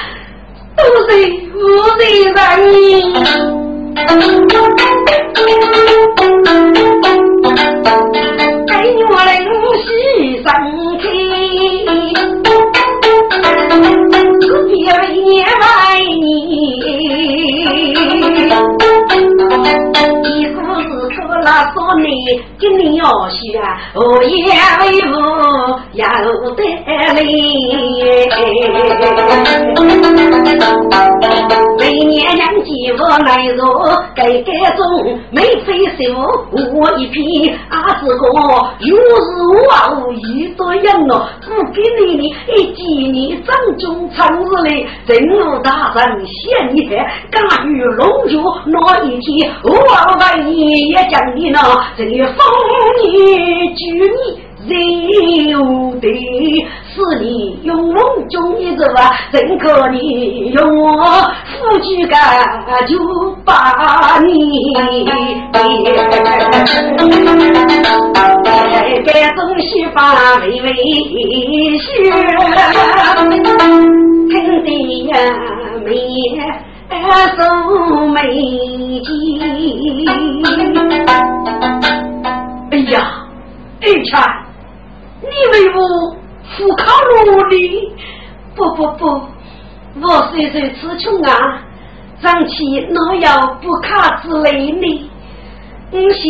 [0.78, 1.16] 都是
[1.56, 1.58] 无
[1.98, 1.98] 人
[8.68, 9.55] 给我来
[15.26, 15.85] 年来
[21.46, 23.62] 那说你今年要学，
[23.94, 26.08] 我也为我要
[26.56, 26.64] 得
[27.22, 27.22] 力。
[31.78, 33.64] 每年两季我来做，
[34.16, 36.16] 改改中没费手，
[36.74, 38.26] 我一批阿子哥，
[38.80, 39.00] 有日
[39.70, 42.24] 我一多人咯，不给你的
[42.56, 42.82] 一几
[43.12, 46.90] 年正中长日嘞，正如大人现你
[47.30, 48.34] 敢于龙角
[48.66, 51.35] 那一天，我为你也讲。
[51.36, 51.60] 你那
[51.98, 52.38] 这风
[53.04, 53.84] 雨俱
[54.68, 55.60] 你柔
[56.00, 56.08] 的，
[56.96, 59.12] 是你用梦中一个吧？
[59.32, 61.04] 怎可你用我
[61.46, 62.18] 夫君干
[62.88, 62.98] 就
[63.44, 65.06] 把你？
[69.06, 70.74] 该东西把微微
[71.78, 72.12] 学，
[74.32, 75.16] 肯定呀
[75.86, 75.92] 没。
[77.36, 78.22] 送美
[79.02, 79.06] 金。
[82.72, 82.96] 哎呀，
[83.82, 84.20] 二钱，
[85.22, 85.80] 你为我
[86.58, 86.84] 付考
[87.26, 87.94] 努力？
[88.56, 89.06] 不不不，
[90.02, 91.62] 我虽然词穷啊，
[92.22, 93.28] 长期哪有
[93.62, 95.10] 不卡之类呢？
[95.92, 96.30] 我些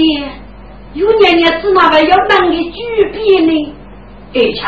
[0.93, 2.79] 有年年子那个要能力举
[3.13, 3.73] 笔呢？
[4.33, 4.63] 二钱，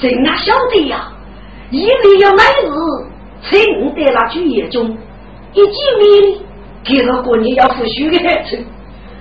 [0.00, 1.12] 真哪晓得呀？
[1.70, 3.13] 一定要来日。
[3.50, 3.60] 趁
[3.94, 4.84] 得那去夜中，
[5.52, 6.40] 一见面，
[6.84, 8.58] 给了过年要付许的孩子，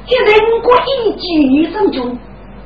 [0.07, 2.17] 这人过一几女生中，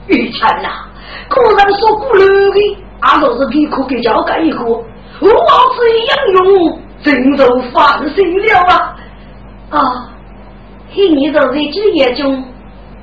[0.08, 0.86] 玉成呐，
[1.30, 4.84] 果然说过路的，俺都是皮可给交给一个，我
[5.20, 5.30] 是
[6.08, 8.96] 杨勇，真都放心了啊！
[9.70, 10.10] 啊，
[10.94, 12.44] 一年都在这夜中，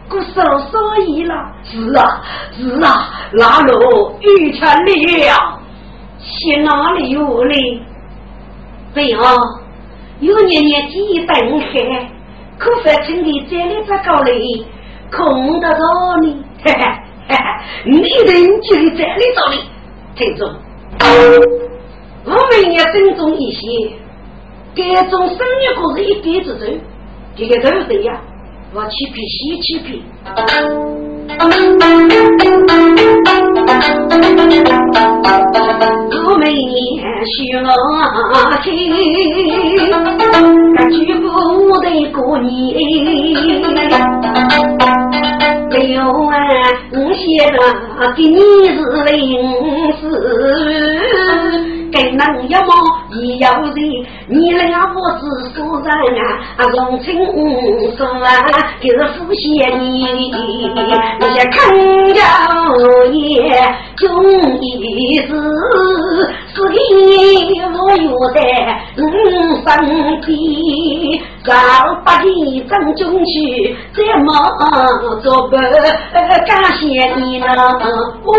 [0.08, 2.22] 过受所以了，是啊
[2.56, 5.60] 是啊，那路玉成了，
[6.20, 7.82] 去哪里有哩？
[8.94, 9.37] 对哦，
[10.20, 11.37] 有年年第一等，
[12.57, 14.64] 可凡趁你这里这高嘞，
[15.11, 15.80] 空得着
[16.22, 16.80] 你，嘿嘿
[17.26, 17.37] 嘿，
[17.85, 19.57] 你人就在里找你，
[20.14, 20.48] 听众，
[22.24, 23.59] 我们也尊重一些，
[24.76, 26.64] 各种生意可是一点之走，
[27.35, 28.20] 这个都是呀，
[28.72, 30.02] 我去皮西去皮。
[36.27, 36.73] 我每年
[37.27, 37.68] 许我
[38.62, 38.66] 亲，
[40.75, 41.25] 感觉不
[41.81, 42.49] 得过年。
[45.70, 46.33] 没有啊，
[46.92, 47.59] 我写的
[48.16, 49.12] 给你是临
[49.99, 50.01] 时。
[51.92, 52.70] 给能一毛
[53.20, 53.74] 一有人，
[54.29, 55.20] 你俩不知
[55.55, 56.64] 所人啊！
[56.72, 57.07] 荣情
[57.96, 58.29] 说啊，
[58.81, 60.31] 就是敷衍你，
[61.20, 62.20] 那些坑家
[63.12, 63.14] 也
[63.96, 64.03] 终
[64.61, 64.64] 一
[65.27, 65.29] 是
[66.55, 66.72] 是给
[67.66, 68.40] 我有的
[68.96, 69.00] 嗯
[69.64, 71.22] 身体。
[71.44, 71.55] 让
[72.03, 74.33] 八弟正中去，怎么
[75.22, 75.57] 做不
[76.46, 77.46] 感谢你呢？
[78.24, 78.33] 哦，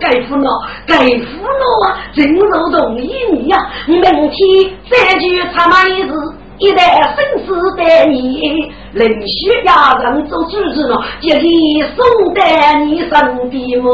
[0.00, 0.50] 该服了，
[0.84, 1.94] 该服了啊！
[2.12, 3.56] 真如同意你呀，
[4.00, 6.12] 明天再去他妈一日。
[6.58, 13.10] 一代生死待你，临需家人做主子了，就你送在你身
[13.50, 13.90] 边么？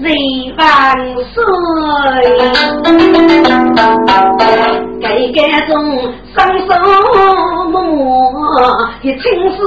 [0.00, 0.06] 人
[0.56, 0.96] 万
[1.34, 1.34] 岁！
[5.02, 5.98] 该该中
[6.32, 6.68] 双手
[7.68, 7.74] 摸
[9.02, 9.20] 的青
[9.56, 9.58] 丝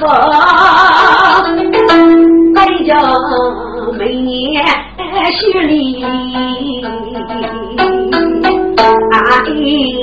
[0.00, 0.02] 发，
[2.52, 2.88] 带着
[3.96, 4.64] 每年
[5.30, 6.04] 雪里。
[9.30, 9.52] 阿爹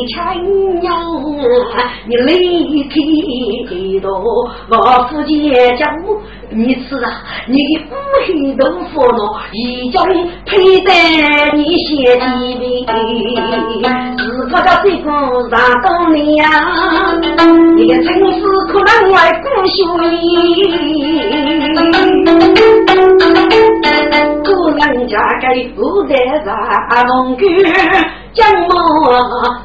[0.08, 0.96] 亲娘，
[2.08, 2.96] 你离开
[4.00, 4.08] 多，
[4.70, 4.74] 我
[5.10, 6.18] 夫妻家务，
[6.50, 7.12] 你吃啊，
[7.46, 7.94] 你的五
[8.26, 8.64] 黑豆
[8.94, 10.00] 腐咯，已经
[10.46, 10.94] 配在
[11.58, 12.86] 你先几里，
[14.18, 15.06] 是不个这个
[15.50, 16.46] 上到你呀，
[17.76, 18.40] 你的城市
[18.72, 20.08] 可能外不秀丽，
[24.46, 27.44] 姑娘家给不得啥龙哥。
[28.38, 28.76] 将我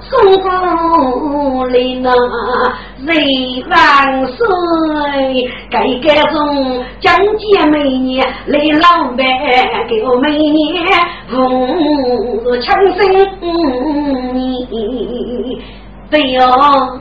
[0.09, 0.49] 送过
[1.67, 2.09] 来那
[3.05, 3.13] 人
[3.69, 4.39] 万岁，
[5.71, 9.19] 该该中将姐妹年来老板
[9.87, 10.83] 给我每年
[11.31, 11.37] 红
[12.63, 12.99] 枪声，
[14.33, 14.67] 你
[16.11, 16.99] 对哦，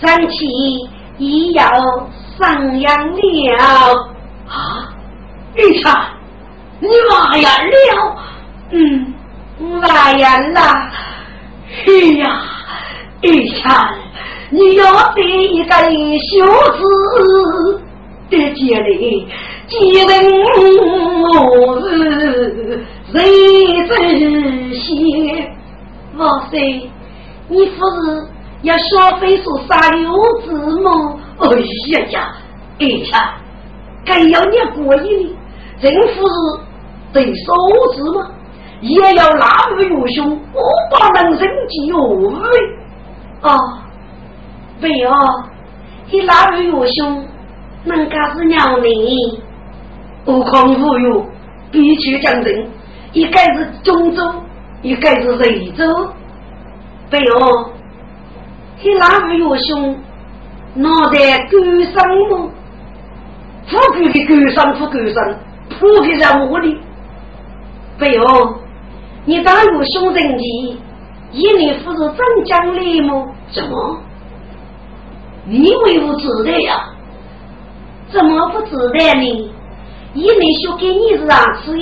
[0.00, 0.46] 咱起
[1.18, 1.64] 已要
[2.38, 3.16] 上阳了
[4.48, 4.86] 啊！
[5.56, 6.10] 玉茶，
[6.78, 8.16] 你妈呀了，
[8.70, 9.14] 嗯。
[9.82, 10.88] 来呀啦！
[11.70, 12.42] 哎呀，
[13.20, 13.94] 玉强，
[14.50, 15.74] 你要得一个
[16.18, 17.82] 小子
[18.30, 19.28] 的家里，
[19.68, 20.10] 既能
[21.22, 23.14] 我是谁
[23.86, 25.52] 知些？
[26.16, 26.56] 哇塞，
[27.48, 28.26] 你不是
[28.62, 30.10] 要消费说啥六
[30.46, 31.14] 子吗？
[31.38, 32.34] 哎呀呀，
[32.78, 33.22] 玉强，
[34.04, 35.28] 该要你过瘾
[35.80, 36.34] 的，政府是
[37.12, 37.54] 对数
[37.94, 38.30] 字吗？
[38.80, 42.76] 也要拉入岳兄，我把能生计何为？
[43.42, 43.58] 哦，
[44.80, 45.44] 对哦，
[46.10, 47.26] 你拉入岳兄，
[47.84, 49.42] 能干是娘呢？
[50.26, 51.26] 悟空无有，
[51.72, 52.68] 必须讲真，
[53.12, 54.22] 一个是中州，
[54.82, 55.84] 一个是瑞州。
[57.10, 57.70] 对哦，
[58.80, 59.96] 你拉入岳兄，
[60.74, 61.18] 脑袋
[61.50, 62.48] 够生吗？
[63.66, 65.36] 富贵的够深，富够深，
[65.80, 66.76] 普遍在我的。
[67.98, 68.54] 对哦。
[69.28, 70.80] 你打入凶人计，
[71.32, 73.26] 一年不是真奖励吗？
[73.52, 74.00] 怎么？
[75.44, 76.88] 你为何知道呀？
[78.08, 79.50] 怎么不知道呢？
[80.14, 81.76] 一年说给你是啥子？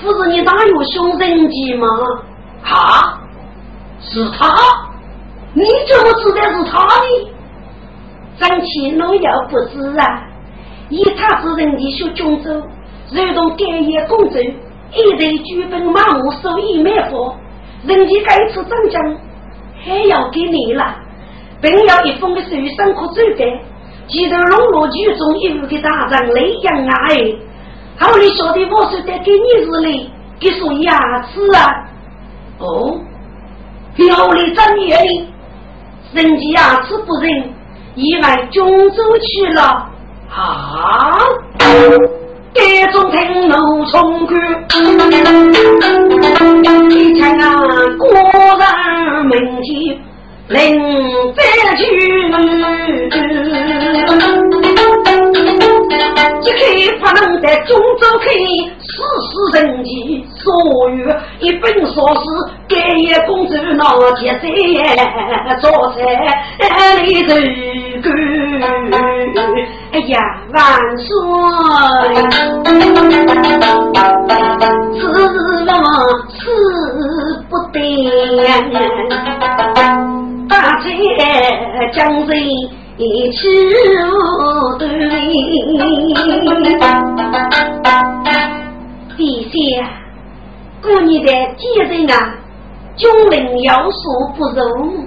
[0.00, 1.88] 不是你打入凶人计吗？
[2.62, 3.20] 啊？
[4.00, 4.54] 是他？
[5.54, 7.32] 你怎么知道是他呢？
[8.38, 10.28] 张起农药不知啊？
[10.90, 12.52] 以他之人的学军州，
[13.10, 14.38] 如同干业公主。
[14.94, 17.34] 一人举本马目收益满佛，
[17.86, 19.16] 人家该次涨奖
[19.82, 20.94] 还要给你了，
[21.62, 23.60] 并要一封的书上可走的，
[24.06, 27.16] 记得笼络剧中一路的大将雷阳啊哎，
[27.98, 31.88] 后来晓得我是得给你日嘞，给送牙齿啊，
[32.58, 33.00] 哦，
[33.96, 35.26] 要来怎样的？
[36.12, 37.48] 人家牙齿不认，
[37.94, 39.88] 意外中州去了。
[40.28, 41.18] 啊。
[42.54, 44.34] 这种听路冲去，
[46.90, 47.48] 一看啊，
[47.98, 48.08] 果
[48.58, 49.32] 然名
[49.62, 49.98] 气
[50.48, 50.58] 令
[51.34, 51.80] 再一
[56.52, 56.60] 开
[57.00, 58.26] 不能在中州开，
[58.92, 60.52] 世事人情，所
[60.90, 61.00] 有
[61.40, 62.20] 一本说是
[62.68, 64.44] 盖业公主闹天灾，
[65.62, 65.96] 做菜
[67.02, 67.34] 里头
[68.02, 68.12] 干，
[69.92, 70.18] 哎呀，
[70.52, 70.60] 万
[70.98, 71.08] 岁！
[75.00, 75.00] 此
[75.64, 75.74] 我
[76.28, 76.40] 死
[77.48, 77.78] 不得，
[80.50, 80.84] 大寨
[81.94, 82.30] 将人
[83.32, 83.40] 吃
[84.10, 84.84] 无对。
[89.16, 89.88] 陛下，
[90.82, 92.34] 过年的节日啊，
[92.96, 94.00] 军令要素
[94.36, 95.06] 不容，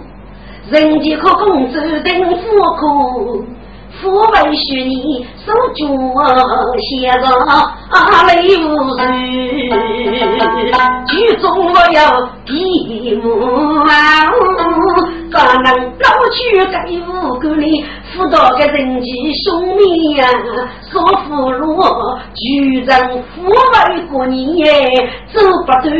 [0.69, 2.43] 人间可共走登富
[2.79, 3.45] 苦。
[4.01, 5.87] 父为许你守住
[6.81, 7.23] 先生
[8.27, 9.71] 泪无语，
[11.07, 13.23] 剧中我要闭目
[13.87, 13.89] 啊！
[15.35, 15.67] 怎能
[15.99, 16.37] 老去
[16.71, 16.73] 该
[17.05, 17.09] 无
[17.39, 17.83] 辜里
[18.13, 19.11] 辅导个人际
[19.43, 19.43] 兄
[19.75, 19.81] 妹
[20.15, 20.25] 呀？
[20.89, 20.93] 说
[21.27, 21.59] 俘虏
[22.33, 22.91] 居人
[23.23, 24.35] 父为过年
[25.33, 25.91] 走不对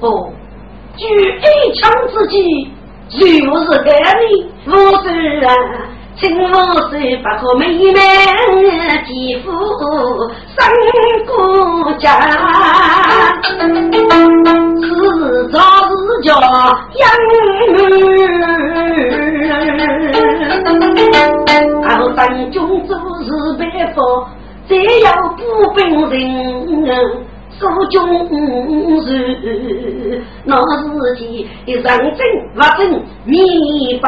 [0.00, 0.30] 哦，
[0.96, 2.70] 举一枪之际。
[3.08, 4.70] 就是这里，我
[5.04, 5.06] 是
[5.46, 5.48] 啊，
[6.16, 6.44] 请我
[6.90, 7.62] 是不可美
[7.92, 7.96] 满
[9.06, 9.44] 肌肤
[10.56, 10.58] 生
[11.24, 12.04] 国家，
[15.14, 17.06] 是早是叫养
[21.30, 21.54] 儿，
[21.98, 22.54] 后三军
[22.86, 23.26] 做事
[23.58, 23.62] 白
[23.94, 23.98] 发，
[24.68, 24.70] 再
[25.04, 25.40] 要不
[25.74, 25.78] 本
[26.84, 26.90] 人。
[27.58, 27.94] 苏军
[29.06, 29.08] 是
[30.44, 32.20] 那时期一上阵
[32.54, 34.06] 不正，灭霸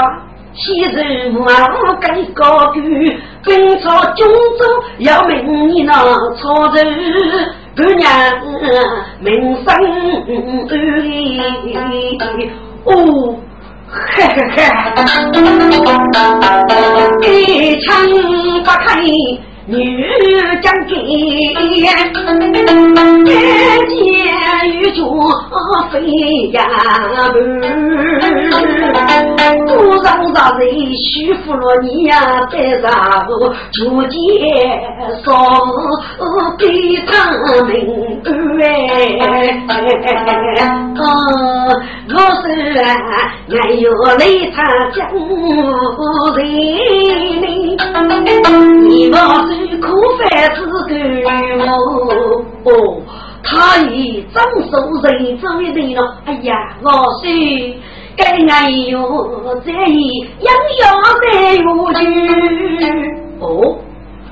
[0.52, 1.42] 西人无
[1.98, 4.68] 改高举，本朝军中
[4.98, 5.94] 要命你那
[6.34, 6.86] 朝臣，
[7.78, 8.04] 姑娘
[9.20, 9.30] 名
[9.64, 9.66] 声
[11.76, 11.78] 安。
[12.84, 12.90] 哦，
[13.88, 13.94] 嘿
[14.26, 14.58] 嘿嘿，
[17.30, 17.86] 一枪
[18.64, 18.98] 不开。
[19.70, 20.02] 女
[20.62, 21.86] 将军，眼
[23.86, 23.94] 见
[24.72, 24.98] 玉脚
[25.92, 26.00] 飞
[26.52, 26.56] 呀
[27.34, 27.36] 步，
[29.66, 30.62] 不让让人
[31.04, 32.16] 屈服了你呀，
[32.50, 32.90] 再让
[33.28, 34.10] 我逐渐
[35.22, 35.28] 说
[36.58, 36.64] 给
[37.06, 37.12] 他
[37.66, 37.68] 们
[38.62, 38.64] 哎，
[42.08, 42.44] 我是
[42.80, 43.84] 俺有
[44.16, 44.56] 泪他
[44.94, 44.96] 将
[46.36, 46.40] 人，
[48.88, 49.14] 你我
[49.46, 49.57] 是。
[49.80, 49.86] 苦
[50.18, 50.58] 饭子
[51.24, 51.28] 干
[52.64, 53.02] 哦，
[53.42, 56.16] 他已长寿人走一人了。
[56.24, 57.30] 哎呀，老孙，
[58.16, 60.84] 该俺哟在意养要
[61.20, 61.62] 在有
[61.94, 62.00] 去。
[63.40, 63.78] 哦，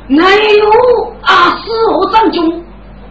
[0.09, 0.65] 俺哟
[1.23, 2.65] 啊，四我长军，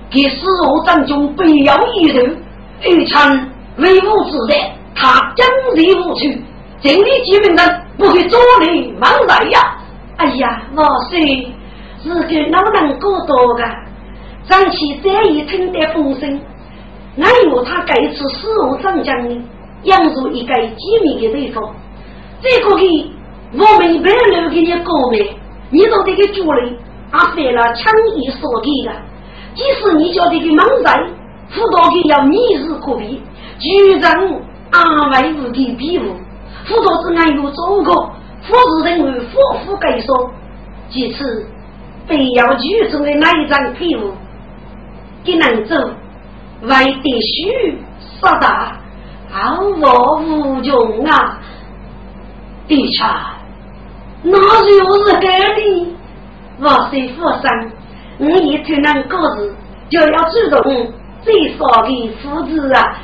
[0.09, 2.37] 给四我长军背要一人，
[2.83, 4.57] 一场威武之战，
[4.93, 6.41] 他将力无去，
[6.81, 9.77] 这里居民人不会坐立忘来呀。
[10.17, 11.54] 哎呀，老孙。
[12.05, 13.63] 是个老能过多个，
[14.47, 16.39] 长期在意听得风声，
[17.17, 19.43] 俺有他这一次死无长江呢，
[19.83, 21.63] 养入一个机密的地方。
[22.43, 22.85] 这个给
[23.53, 25.17] 我们白留给你告白，
[25.71, 26.77] 你都得给主人，
[27.11, 28.95] 他犯了强硬所给的。
[29.55, 31.09] 即使你叫这个猛人，
[31.49, 33.19] 辅导给要逆日可比，
[33.57, 34.11] 局长
[34.69, 36.05] 安慰无给庇护，
[36.65, 38.11] 辅导是俺有做过，
[38.43, 40.29] 副是认为夫妇该说，
[40.91, 41.47] 其次。
[42.07, 44.13] 非要举中的那一张皮肤，
[45.23, 45.75] 给能走，
[46.61, 46.69] 为
[47.03, 47.77] 的须
[48.19, 48.77] 说大，
[49.31, 51.39] 好我无穷啊！
[52.67, 53.33] 地下，
[54.23, 55.95] 那又是个的？
[56.59, 57.71] 我是富商，
[58.17, 59.55] 你一听那个字，
[59.89, 60.91] 就要主动
[61.23, 62.97] 最少的父子啊！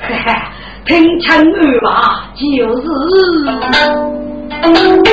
[0.00, 0.52] 哈哈，
[0.86, 2.44] 听成二吧，就
[2.80, 2.82] 是。
[4.64, 5.04] 怒海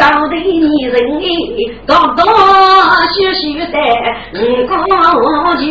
[0.00, 0.96] 高，的女人
[1.86, 2.32] 多多少
[3.04, 3.62] 少的
[4.66, 4.72] 高
[5.58, 5.62] 举，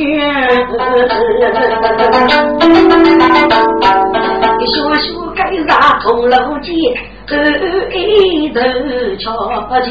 [4.67, 5.03] 小小
[5.35, 5.69] 该上
[6.01, 6.69] 铜锣街，
[7.91, 7.97] 一
[8.49, 8.55] 头
[9.17, 9.25] 巧
[9.81, 9.85] 就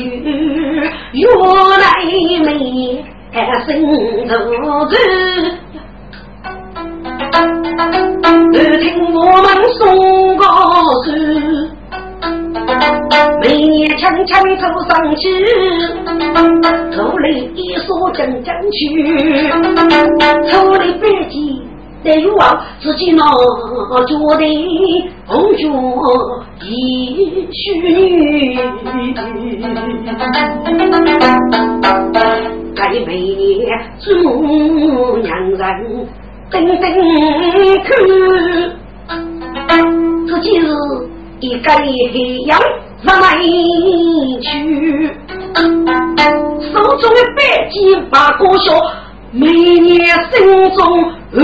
[1.12, 1.20] 原
[1.80, 1.84] 来
[2.44, 2.48] 美
[3.66, 3.86] 生如
[4.86, 4.90] 子。
[8.80, 9.46] 听我们
[9.78, 9.80] 说
[14.28, 15.24] 年轻轻走上去，
[16.94, 18.78] 头里一说真正去，
[20.50, 21.62] 头里白鸡
[22.04, 23.24] 在欲望自己那
[24.04, 24.44] 觉得
[25.26, 25.72] 红军
[26.62, 28.54] 一须女，
[32.74, 33.64] 该每年
[33.98, 34.12] 祝
[35.22, 35.62] 娘人
[36.50, 36.82] 等等
[39.66, 39.68] 看，
[40.26, 40.66] 自己是
[41.40, 42.60] 一个黑羊
[43.04, 43.38] 来
[44.40, 45.08] 去，
[46.72, 48.72] 手中的白鸡把歌笑，
[49.30, 49.96] 每年
[50.32, 51.40] 心中有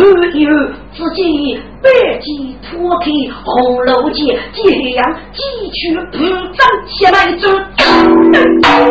[0.96, 1.60] 自己。
[1.80, 1.88] 白
[2.20, 3.06] 鸡脱开
[3.44, 6.18] 红楼结，鸡羊鸡去不
[6.54, 7.48] 长起来走。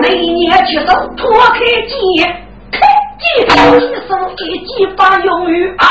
[0.02, 0.86] 每年却是
[1.18, 2.24] 脱开鸡，
[2.72, 2.80] 开
[3.20, 3.46] 鸡一
[4.08, 5.86] 手一鸡把用于啊。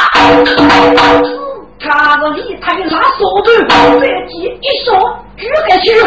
[1.81, 4.91] 看着李太拉手头，白鸡一说。
[5.43, 6.07] 举个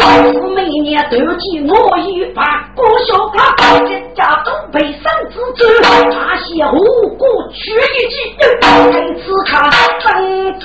[0.54, 2.42] 每年都记我一把
[2.74, 6.80] 郭小他全家都被三子子，那些无
[7.18, 8.14] 辜去一记，
[8.90, 9.70] 每次看
[10.00, 10.64] 三子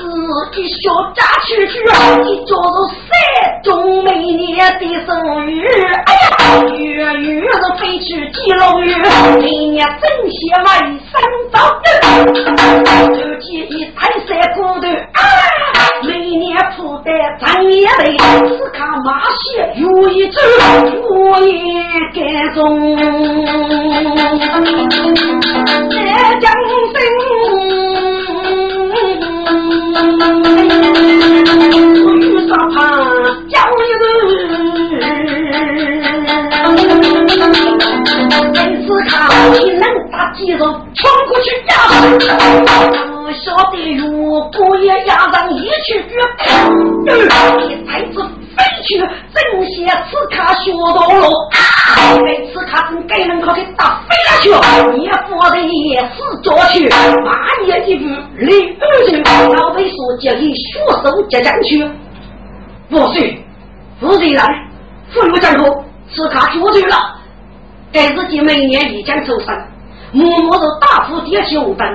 [0.56, 1.84] 一笑扎出去，
[2.24, 5.68] 一叫做三中每年的生日，
[6.06, 6.80] 哎呀，月
[7.20, 8.96] 月是飞去几龙月，
[9.42, 10.66] 每年正些为
[11.12, 11.58] 三早，
[13.10, 15.20] 就记一台三骨头，啊，
[16.04, 17.12] 每年铺的
[17.42, 18.61] 长也累。
[18.62, 20.38] 只看马鞋如一只，
[21.10, 21.52] 我也
[22.14, 22.22] 感
[22.54, 22.96] 动。
[25.90, 25.96] 这
[26.40, 26.46] 江
[26.94, 26.96] 生，
[32.20, 32.78] 雨沙旁
[33.50, 34.04] 叫一人。
[38.54, 39.10] 每次看
[39.54, 41.74] 你能打几肉冲过去呀！
[43.24, 44.04] 不晓得如
[44.52, 46.14] 果也压上一去绝，
[47.66, 48.16] 一才子。
[48.82, 51.30] 去正邪此卡学到了，
[52.24, 54.50] 被此卡从该门口给打飞了去，
[54.98, 56.90] 你夫人也是着去，
[57.24, 57.34] 马
[57.66, 58.06] 也一步
[58.38, 59.24] 离二人，
[59.56, 61.90] 老魏说叫你血手接将去。
[62.90, 63.44] 万岁，
[64.00, 64.44] 夫人来，
[65.14, 66.96] 父母战后，此卡绝对了。
[67.94, 69.48] 该自己每年一将抽身，
[70.12, 71.88] 默默是大夫点起红灯，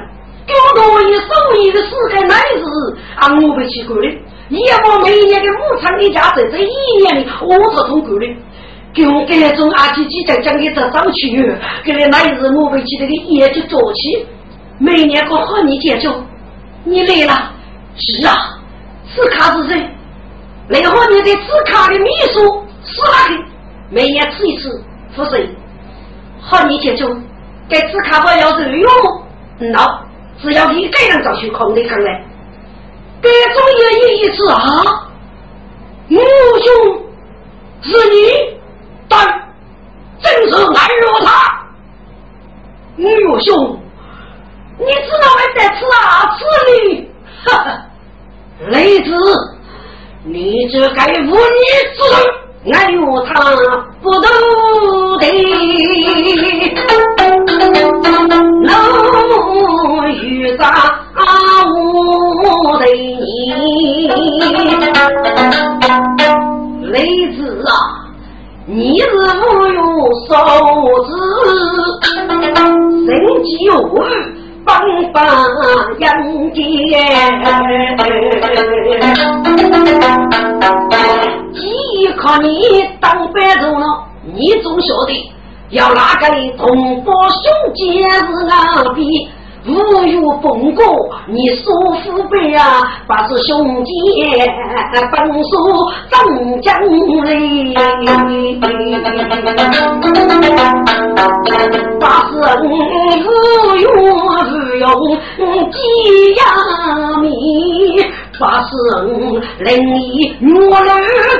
[0.46, 1.24] 给我多一手
[1.58, 4.08] 艺的四个男子，啊，我不去过的。
[4.48, 6.70] 也我每年的五场的家在这一
[7.02, 8.26] 年里，我是通过的。
[8.94, 11.30] 给我给那种阿姐姐在讲给这早去，
[11.84, 14.26] 给那那日我回去那个业绩做起，
[14.78, 16.10] 每年过好你结束，
[16.84, 17.52] 你来了？
[17.96, 18.34] 是啊，
[19.14, 19.86] 此卡是谁？
[20.68, 23.44] 那后你的此卡的秘书是哪个？
[23.90, 24.82] 每年吃一次，
[25.14, 25.48] 不是？
[26.40, 27.14] 好你结束，
[27.68, 28.90] 给此卡不要是用，
[29.60, 29.98] 喏，
[30.40, 32.24] 只要一个人找去空的看来。
[33.22, 33.82] 这种也
[34.16, 34.58] 意思啊！
[36.08, 36.20] 母
[36.64, 36.68] 兄
[37.82, 38.16] 是你，
[39.08, 39.16] 但
[40.22, 41.28] 正是爱若他。
[42.96, 43.04] 母
[43.40, 43.80] 兄，
[44.78, 46.36] 你知道我在吃啊？
[46.38, 47.10] 此里，
[47.44, 47.66] 哈哈，
[48.68, 49.10] 雷子，
[50.24, 51.36] 你这该无女
[51.96, 51.98] 子，
[52.72, 53.34] 爱若他
[54.02, 54.28] 不得，
[60.46, 60.72] 遇上。
[62.44, 64.08] 我对你，
[66.84, 66.94] 雷
[67.32, 67.70] 子啊，
[68.66, 69.84] 你是无用
[70.28, 70.30] 手
[71.04, 71.10] 指，
[73.06, 73.08] 神
[73.42, 73.74] 机无
[74.64, 74.70] 帮
[75.12, 75.18] 帮
[75.98, 76.04] 杨
[76.52, 76.54] 戬，
[81.52, 82.48] 既靠你
[83.00, 83.84] 当班主了，
[84.32, 85.32] 你总晓得
[85.70, 86.26] 要哪个
[86.56, 87.42] 同胞兄
[87.74, 89.28] 姐是哪比？
[89.66, 89.70] 无
[90.06, 90.84] 有风过，
[91.26, 91.64] 你说
[92.04, 93.90] 父辈啊，把是兄弟
[95.10, 95.50] 本属
[96.10, 96.14] 张
[96.60, 96.80] 江
[97.24, 97.74] 嘞，
[101.98, 102.64] 把是无
[103.76, 104.46] 用无
[104.78, 104.84] 用
[105.72, 105.76] 鸡
[106.36, 106.40] 呀
[107.20, 107.26] 米。
[108.38, 108.76] 八十
[109.06, 110.84] 五，零一月儿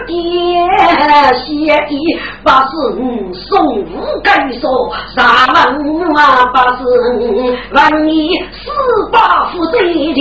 [0.07, 0.15] 爹
[1.35, 1.45] 写
[1.89, 1.91] 的；
[2.43, 3.85] 八十五，送五
[4.23, 5.55] 该说啥门
[6.17, 6.47] 啊？
[6.55, 7.21] 八十五，
[7.73, 8.71] 万一四
[9.13, 9.79] 八负罪
[10.15, 10.19] 的。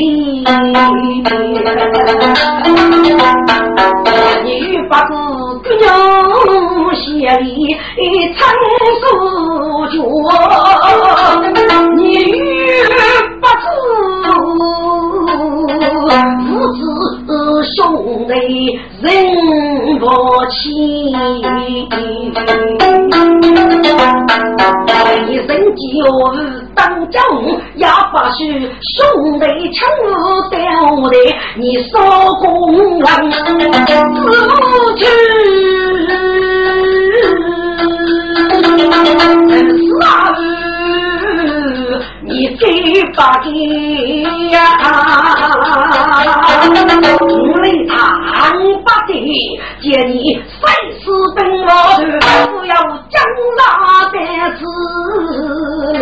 [4.44, 5.10] 你八十
[5.64, 5.84] 个娘
[6.94, 7.60] 写的
[8.36, 8.40] 成
[9.02, 9.04] 书
[9.90, 9.94] 卷，
[11.96, 12.00] 你
[13.42, 13.64] 八十。
[16.76, 16.82] 父
[17.26, 17.30] 子
[17.76, 18.34] 兄弟
[19.02, 19.08] 人
[20.00, 20.06] 不
[20.50, 20.60] 亲，
[25.28, 25.80] 一生就
[26.34, 26.36] 是
[26.76, 27.18] 当家
[27.76, 28.38] 也不许
[28.98, 29.00] 兄
[29.40, 30.12] 弟抢我
[30.50, 30.56] 掉
[31.10, 31.16] 的，
[31.58, 31.94] 你少
[32.36, 32.44] 功
[33.00, 33.08] 劳
[33.46, 33.48] 自
[34.98, 35.02] 去。
[43.16, 43.50] 八戒
[44.52, 44.60] 呀，
[47.22, 47.24] 我
[47.62, 47.94] 来唐
[48.84, 49.14] 八戒，
[49.82, 50.16] 见你
[50.60, 50.64] 三
[51.00, 51.04] 世
[51.36, 52.04] 奔波的，
[52.48, 52.76] 不要
[53.10, 53.14] 将
[53.58, 53.60] 那
[54.12, 54.14] 的
[54.58, 54.62] 子
[55.94, 56.00] 里。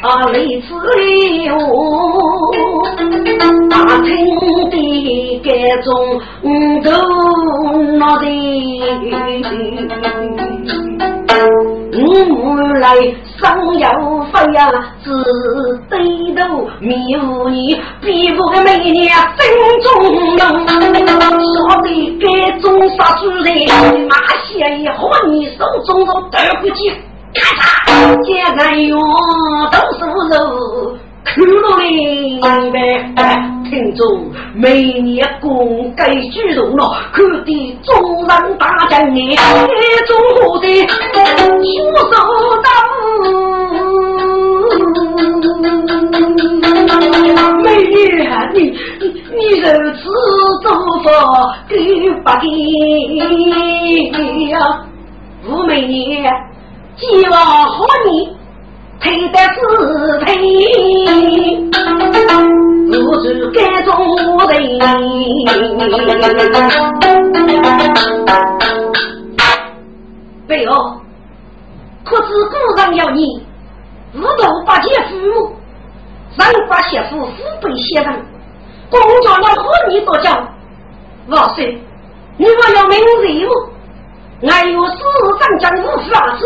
[0.00, 1.58] 啊，类似的我，
[3.68, 3.74] 大
[4.04, 4.06] 清
[4.70, 4.74] 的
[5.42, 5.46] 各
[5.82, 5.86] 种
[6.84, 6.88] 都。
[7.98, 8.24] 闹的。
[12.30, 12.94] 我来
[13.36, 13.86] 生有
[14.32, 14.70] 飞呀，
[15.04, 15.10] 只
[15.90, 16.88] 低头面
[17.20, 19.12] 无你，比不个美女心
[19.82, 19.86] 中
[20.36, 20.42] 浓。
[21.54, 21.86] 说的
[22.20, 22.26] 该
[22.60, 23.46] 种杀猪人，
[24.08, 24.14] 马
[24.46, 26.90] 些和你手中都得不起，
[27.34, 27.40] 咔
[27.92, 29.00] 嚓，接着用
[29.70, 30.96] 都是肉。
[31.24, 33.16] 看了明白，
[33.68, 37.92] 听众每年公该举动了，可得众
[38.26, 40.92] 人大将你一种何的出
[41.96, 42.14] 手
[42.62, 42.66] 刀。
[47.62, 47.94] 美女，
[48.54, 48.56] 你
[49.00, 49.02] 你
[49.36, 50.00] 你如此
[50.62, 50.66] 做
[51.02, 51.06] 法，
[51.68, 51.74] 给
[52.10, 52.44] 不给
[54.48, 54.56] 呀？
[55.46, 56.24] 吴美女，
[56.96, 58.37] 希望和你。
[59.00, 59.58] 配得是
[60.24, 60.26] 配，
[62.90, 63.88] 不知该做
[64.48, 64.52] 人。
[70.46, 71.00] 对哦，
[72.04, 73.20] 可知古人要你
[74.14, 75.52] 五斗八戒父母，
[76.36, 77.32] 让八媳妇父
[77.62, 78.12] 辈先生，
[78.90, 80.48] 公家要和你多讲。
[81.28, 81.78] 老孙，
[82.38, 83.50] 你我要明日务，
[84.48, 84.96] 俺有四
[85.38, 86.40] 上将五法子，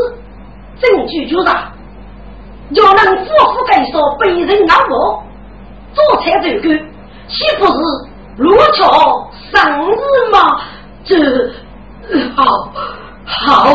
[0.80, 1.48] 证据就是。
[2.74, 5.22] 要能夫妇该说被人拿我
[5.94, 6.68] 做菜这个，
[7.28, 7.78] 岂不是
[8.36, 9.94] 如桥上日
[10.32, 10.60] 吗？
[11.04, 11.16] 这
[12.34, 12.72] 好
[13.24, 13.74] 好，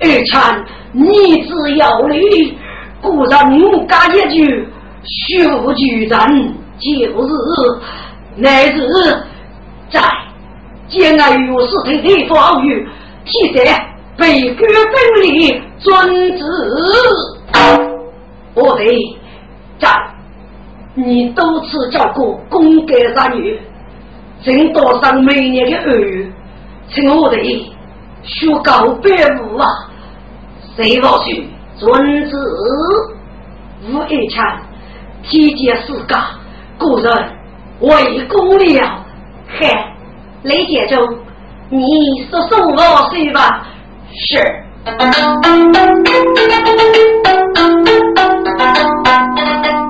[0.00, 2.56] 二产你只要你
[3.00, 4.68] 固然干一句
[5.04, 6.88] 修举人，就
[7.26, 7.80] 是
[8.36, 9.22] 乃是
[9.90, 10.00] 在
[10.88, 12.88] 见爱有事的地方与
[13.24, 17.93] 替代被官本领尊子。
[18.54, 18.84] 我的
[19.78, 19.88] 在，
[20.94, 23.60] 你多次叫过公干三女，
[24.44, 26.26] 正多上每年的二月，
[26.88, 27.36] 请我的
[28.22, 29.10] 学高百
[29.42, 29.68] 五啊！
[30.76, 32.36] 谁老许尊子
[33.88, 34.44] 吴一强
[35.24, 36.16] 体检四个，
[36.78, 37.32] 个人
[37.80, 39.04] 为公了。
[39.48, 39.94] 嗨，
[40.44, 41.18] 雷姐中，
[41.70, 43.66] 你说送我谁吧？
[44.12, 44.38] 是。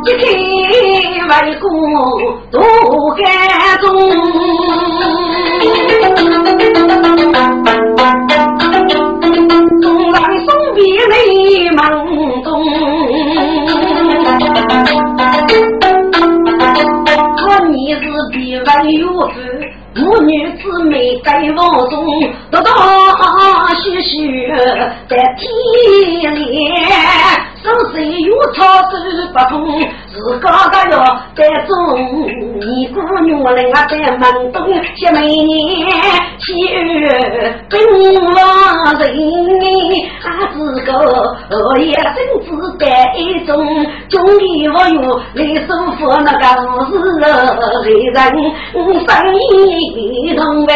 [0.06, 0.22] 一开
[1.26, 1.64] 为国
[2.50, 2.54] 渡
[3.16, 3.22] 海
[3.78, 3.84] 中，
[9.80, 11.82] 东南送别泪梦
[12.42, 12.46] 中，
[17.36, 18.00] 可你是
[18.32, 18.34] 比
[18.66, 19.32] 万有福。
[19.96, 22.04] 母女姊妹在房中，
[22.50, 22.68] 多多
[23.80, 24.12] 许许
[25.08, 26.68] 在天里，
[27.64, 28.94] 手水有草手
[29.32, 29.56] 不通，
[30.12, 30.50] 自个个
[30.90, 30.94] 要
[31.34, 31.72] 在中。
[32.60, 34.60] 你姑娘人啊在门东，
[34.94, 35.56] 小美年
[36.38, 36.68] 七月
[37.70, 38.28] 跟我
[38.98, 39.08] 人，
[40.22, 40.90] 啊自个
[41.78, 42.84] 也真子在
[43.16, 43.56] 一种，
[44.10, 45.00] 终于我有
[45.32, 47.24] 来收服那个五十个
[47.82, 48.22] 人生
[49.34, 49.38] 意。
[50.26, 50.72] 一同呗，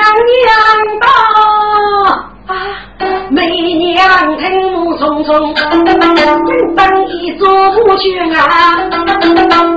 [0.00, 0.48] 娘娘
[1.00, 1.04] 到，
[3.28, 3.38] 媚
[3.74, 3.92] 娘
[4.38, 5.30] 听怒匆匆，
[6.74, 7.42] 等一座
[7.72, 8.38] 不去啊，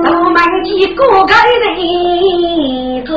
[0.02, 3.12] 我们几个开人中。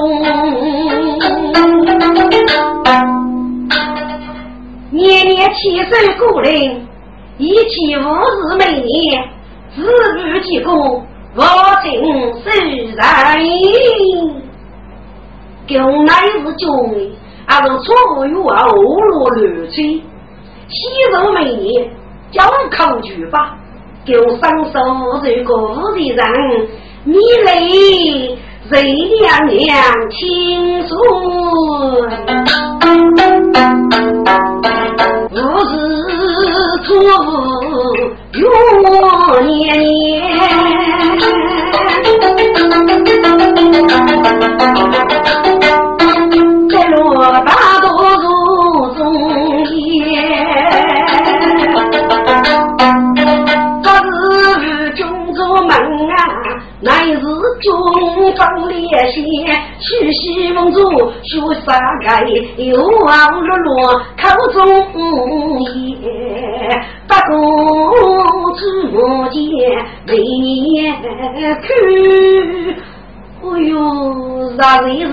[4.92, 6.52] 年年七岁故人，
[7.38, 9.24] 一起五日每年，
[9.76, 11.06] 自不结功，
[11.36, 11.42] 我
[11.84, 11.92] 请
[12.44, 12.98] 受人。
[15.68, 17.94] 公乃是中的，还是错
[18.26, 19.40] 与啊恶落乱
[19.72, 20.02] 吹，
[20.70, 20.78] 西
[21.12, 21.90] 肉每年
[22.32, 23.58] 叫口举吧，
[24.06, 24.80] 给我双手
[25.24, 26.24] 这个五的人，
[27.04, 27.16] 你
[27.46, 27.52] 来。
[28.70, 28.74] 谁
[29.22, 29.66] 娘娘
[30.10, 30.92] 亲孙，
[35.30, 35.72] 不是
[36.84, 36.86] 错
[37.24, 37.32] 误
[38.34, 39.88] 年年，
[57.62, 58.78] 中方烈
[59.10, 59.22] 血，
[59.80, 60.80] 徐徐蒙住
[61.24, 62.24] 雪山盖，
[62.58, 64.58] 又望落落口中
[65.60, 66.02] 言，
[67.08, 67.36] 不过
[68.56, 68.62] 只
[68.94, 68.98] 我
[69.30, 69.36] 见
[70.06, 70.10] 眉
[70.76, 70.76] 眼
[71.62, 71.68] 看，
[73.54, 73.74] 哎呦，
[74.50, 74.62] 实在
[74.94, 75.08] 是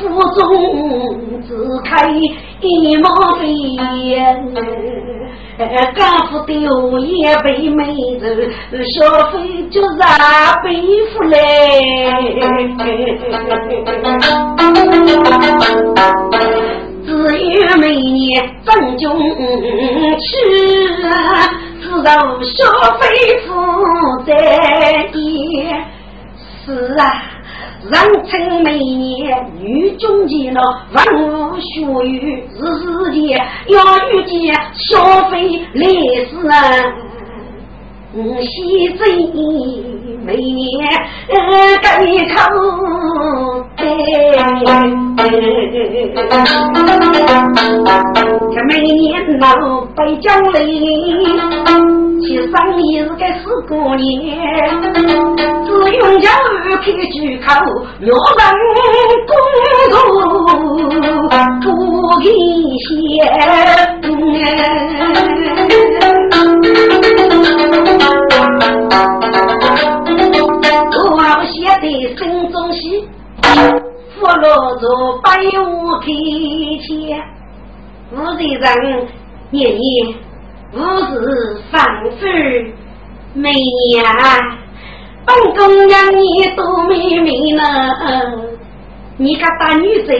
[0.00, 0.40] 府中
[1.46, 1.48] 只
[1.84, 1.88] 开
[2.60, 3.06] 一毛
[3.38, 3.44] 钱，
[5.94, 5.98] 干
[6.28, 7.78] 夫丢也被妹
[8.18, 8.22] 子，
[8.84, 8.96] 消
[9.30, 9.38] 费
[9.70, 9.88] 就是
[10.62, 10.66] 背
[11.12, 11.34] 负来。
[17.04, 18.16] 只有每年
[18.64, 19.04] 正中
[20.18, 20.26] 去，
[21.80, 22.06] 只受
[22.42, 22.56] 消
[23.00, 23.02] 费
[23.46, 23.48] 负
[24.26, 24.30] 债
[26.68, 27.24] 是啊。
[27.90, 27.92] 人
[28.26, 30.60] 称美年女中间了，
[30.92, 33.38] 万物学语日日间
[33.68, 36.52] 要遇见消费历史人，
[38.44, 39.06] 西镇
[40.28, 40.86] 每年
[41.80, 42.36] 该口
[48.52, 49.46] 这每年老
[49.96, 50.54] 北江里。
[52.20, 54.06] 其生意是个四过年，
[55.64, 57.46] 只用家儿开句口，
[58.02, 58.46] 要人
[59.26, 59.32] 公
[59.94, 59.96] 公
[61.62, 61.64] 不
[62.20, 62.24] 给
[62.84, 62.86] 钱。
[74.18, 74.42] 福禄
[74.80, 74.84] 着
[75.22, 75.28] 百
[75.64, 76.06] 无开
[76.82, 77.22] 钱，
[78.10, 79.06] 无的人
[79.50, 80.14] 年年。
[80.72, 81.80] 吾是丧
[82.18, 82.26] 夫，
[83.34, 84.04] 每年
[85.24, 86.22] 本宫娘你
[86.56, 87.62] 多美美呢。
[89.16, 90.12] 你个大女贼，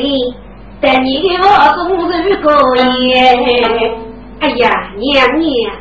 [0.80, 3.14] 在你的窝中是过夜。
[4.40, 5.72] 哎呀，娘娘，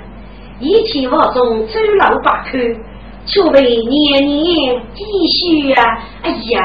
[0.60, 2.58] 一起窝中走老八口，
[3.28, 5.84] 却为年年积蓄啊！
[6.24, 6.60] 哎呀，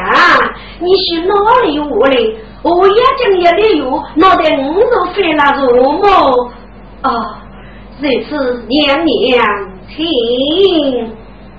[0.80, 1.34] 你是哪
[1.64, 2.36] 里我嘞？
[2.62, 6.30] 我眼睛也得有，脑袋五都飞了如毛
[7.02, 7.34] 哦。
[8.00, 9.44] 这次娘娘，
[9.88, 10.06] 请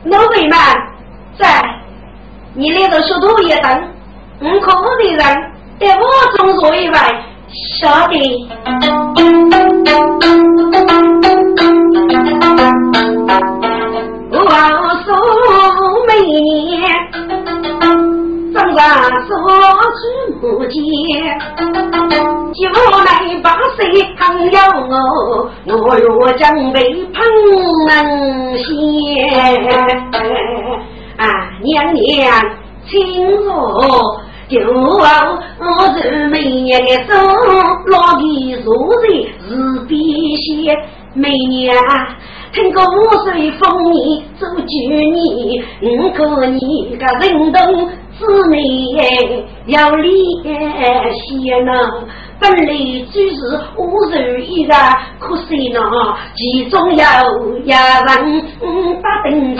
[0.05, 0.57] 老辈们
[1.37, 1.45] 在
[2.53, 3.83] 你那个书读一等，
[4.41, 5.19] 五可五的人
[5.79, 6.95] 在我中坐一位，
[7.79, 8.13] 晓得。
[16.25, 16.81] 年。
[18.53, 18.79] 上山
[19.25, 19.31] 所
[19.97, 20.01] 去
[20.39, 20.79] 不见，
[22.53, 22.59] 就
[22.99, 23.09] 来
[23.41, 23.45] 把
[23.75, 23.81] 谁
[24.15, 24.21] 朋
[24.51, 24.57] 友
[24.87, 24.93] 我，
[25.75, 27.17] 我若将被碰
[27.87, 27.91] 能
[28.59, 28.63] 先。
[31.17, 31.25] 啊，
[31.63, 32.31] 娘娘，
[32.85, 32.93] 请
[33.41, 33.49] 坐。
[34.49, 35.03] 就我
[35.97, 37.11] 是每年的走，
[37.87, 38.23] 老的
[38.63, 38.67] 坐
[39.01, 39.07] 在
[39.47, 39.49] 是
[39.87, 39.91] 必
[40.37, 40.77] 先。
[41.15, 41.75] 每年
[42.53, 47.89] 听过五岁丰年做九年，五个你个人动。
[48.15, 48.55] 姊妹
[49.65, 50.13] 要联
[51.15, 51.71] 系呢，
[52.39, 52.67] 本来
[53.11, 54.15] 就是五人
[54.47, 54.75] 一个，
[55.19, 55.79] 可惜呢，
[56.35, 57.03] 其中有
[57.57, 59.59] 一人不登记。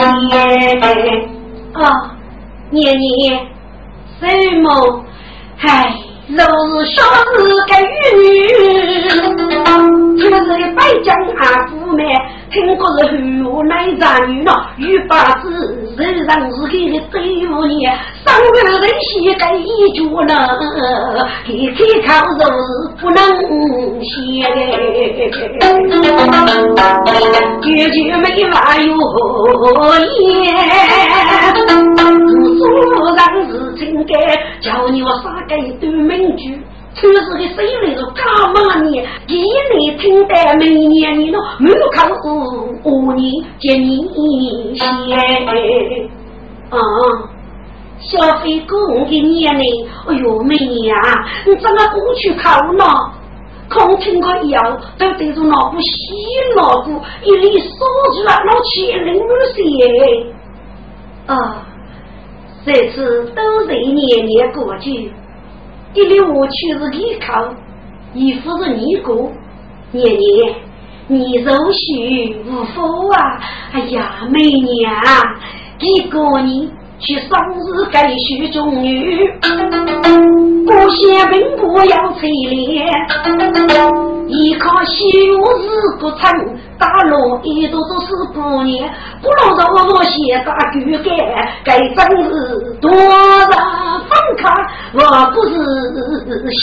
[1.74, 1.82] 哦，
[2.70, 3.39] 年年
[4.20, 4.24] 什
[4.62, 5.04] 么？
[5.60, 5.96] 唉，
[6.28, 7.02] 若是小
[7.34, 7.36] 日
[7.68, 7.74] 个
[8.16, 8.22] 女，
[10.16, 11.41] 就是个白将阿
[11.72, 12.04] 姑妹。
[12.54, 15.49] 听过是后来长女了，玉八字
[15.97, 17.84] 人上是给的对付你，
[18.24, 20.32] 上个人写个一句呢，
[21.47, 21.68] 一
[22.01, 22.54] 开口就是
[23.01, 23.18] 不能
[24.04, 24.12] 写
[24.54, 24.56] 的，
[27.89, 28.86] 句没话有
[30.22, 30.54] 言，
[32.60, 32.62] 做
[33.16, 34.12] 人是情感，
[34.62, 36.62] 叫你我杀个一段名句。
[36.96, 38.02] 出事的谁来着？
[38.16, 39.44] 他妈你，一
[39.78, 42.08] 年听得每年你那门口
[42.84, 44.08] 五年接你
[44.76, 44.84] 先。
[46.70, 46.78] 啊，
[48.00, 50.96] 小飞哥，我的年龄，哎呦美女啊，
[51.46, 52.84] 你怎么不去考呢？
[53.70, 55.89] 空听个药，都对着脑部洗
[56.56, 57.68] 脑部，一里说
[58.14, 59.16] 出来老钱零
[59.56, 60.26] 些。
[61.26, 61.66] 啊，
[62.66, 65.12] 这次都是年年过去。
[65.94, 67.54] 一里我去是依靠，
[68.14, 69.32] 衣服是你过，
[69.91, 70.56] 年年
[71.08, 73.39] 你柔许无福啊！
[73.74, 74.91] 哎呀，美娘，
[75.80, 79.30] 一个人去生日该许中女，
[80.66, 84.94] 不嫌贫苦要凄怜，依靠修
[85.60, 85.64] 日
[86.00, 86.22] 不成，
[86.80, 88.90] 大路一朵都是姑娘，
[89.22, 91.10] 不如让我写大句改，
[91.64, 92.30] 该真是
[92.82, 92.94] 多少。
[94.04, 94.44] 分开，
[94.94, 95.00] 我
[95.34, 95.52] 不是
[96.50, 96.60] 仙。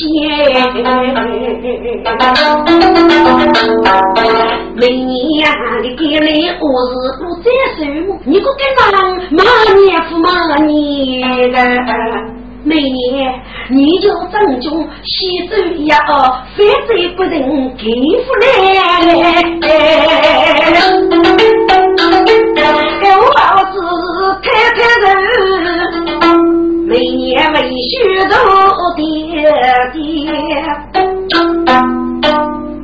[4.76, 5.50] 明年
[5.82, 6.28] 的给来
[6.60, 7.46] 我是不再
[7.76, 7.80] 收，
[8.24, 8.80] 你可给上
[9.30, 9.38] 马
[9.74, 12.39] 年复马年的。
[12.62, 15.56] 每年你就正中西周
[15.86, 17.90] 呀，非得不能给
[18.24, 18.44] 付嘞。
[23.00, 23.74] 给我儿子
[24.42, 24.78] 开开，
[26.86, 27.56] 每年为
[27.88, 27.92] 许
[28.28, 28.34] 多
[28.94, 29.02] 爹
[29.92, 29.98] 爹。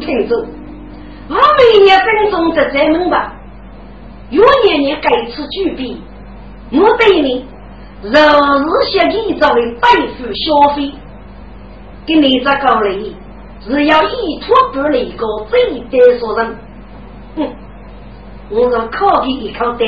[0.01, 0.33] 听住，
[1.29, 3.35] 我每年正中这咱们吧，
[4.31, 6.01] 有年年改次巨币，
[6.70, 7.45] 没得呢。
[8.03, 8.14] 若
[8.82, 10.92] 是些你作为代付消费，
[12.07, 13.12] 给你这个嘞，
[13.66, 16.57] 是要依托不了一个最得所人。
[17.36, 17.49] 哼，
[18.51, 19.84] 我说考的一考的，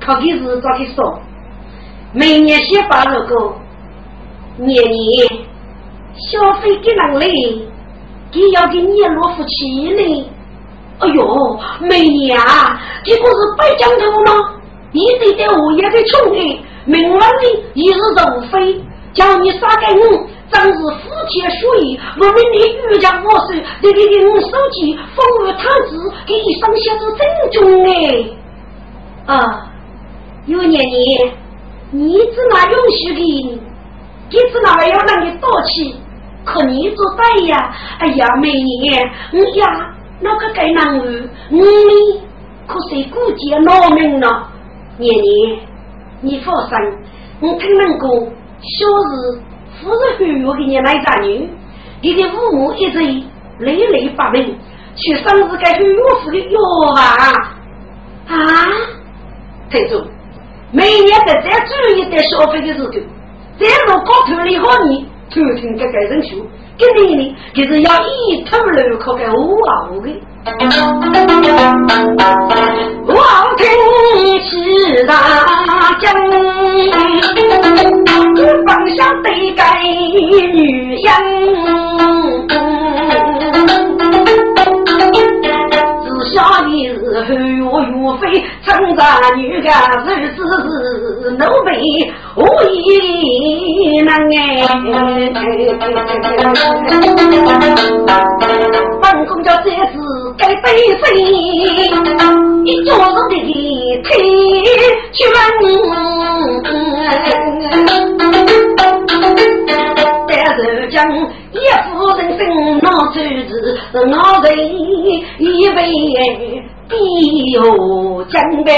[0.00, 1.18] 考的是咋个说？
[2.12, 3.52] 每年先把那个
[4.56, 5.50] 年年。
[6.28, 7.62] 消费给人嘞，
[8.32, 10.30] 给要给你落夫妻呢。
[10.98, 12.36] 哎呦，没呀，
[13.04, 14.52] 这不是白讲头吗？
[14.90, 17.94] 你得在物业的穷的，明晚的一日
[18.36, 18.80] 无非，
[19.12, 22.00] 叫你杀给我，真是夫妻属意。
[22.18, 23.46] 我们的余家我手，
[23.82, 27.94] 这里的我手机，风雨探子，给你上写子正宗哎。
[29.26, 29.70] 啊，
[30.46, 31.32] 有年年，
[31.90, 33.60] 你只拿允许给你。
[34.32, 35.96] 你只那还要让你多气，
[36.44, 37.74] 可你做对呀！
[37.98, 38.90] 哎呀，美女，
[39.32, 41.60] 你呀，那个该男儿，你
[42.66, 44.48] 可是顾及老命了。
[44.98, 45.58] 年年，
[46.20, 46.76] 你放心，
[47.40, 48.08] 我听人讲，
[48.60, 49.40] 小时
[49.80, 51.48] 富是很有给你来嫁女，
[52.02, 52.98] 你的父母一直
[53.58, 54.58] 累累发病，
[54.96, 57.56] 去生日该去药府的药吧？
[58.28, 58.36] 啊，
[59.70, 60.04] 听住，
[60.72, 62.90] 每年在这注意点消费的时候。
[63.58, 66.38] 在路高头里和你偷听这个人说，
[66.80, 69.70] 一年呢就是要一头路靠个五毫
[70.00, 70.06] 的。
[73.06, 73.14] 我
[73.58, 73.68] 听
[74.40, 75.12] 是大
[76.00, 76.04] 将，
[78.66, 79.60] 方向得给
[80.52, 81.69] 女人。
[88.20, 89.04] 岳飞，称赞
[89.36, 89.70] 女个
[90.06, 90.42] 日子
[91.22, 91.68] 是奴婢
[92.36, 94.38] 无意难哎。
[99.00, 99.96] 本宫叫这次
[100.36, 100.68] 该背
[101.02, 101.04] 谁？
[102.64, 103.34] 一桌子的
[104.04, 104.08] 推
[105.12, 105.34] 去问。
[110.28, 110.58] 在浙
[110.90, 110.96] 江，
[111.52, 111.56] 一
[111.88, 112.40] 夫人生
[112.80, 113.14] 闹出
[113.48, 113.96] 子，我
[114.44, 114.48] 人
[115.38, 115.78] 以为
[116.90, 118.70] 必有将备。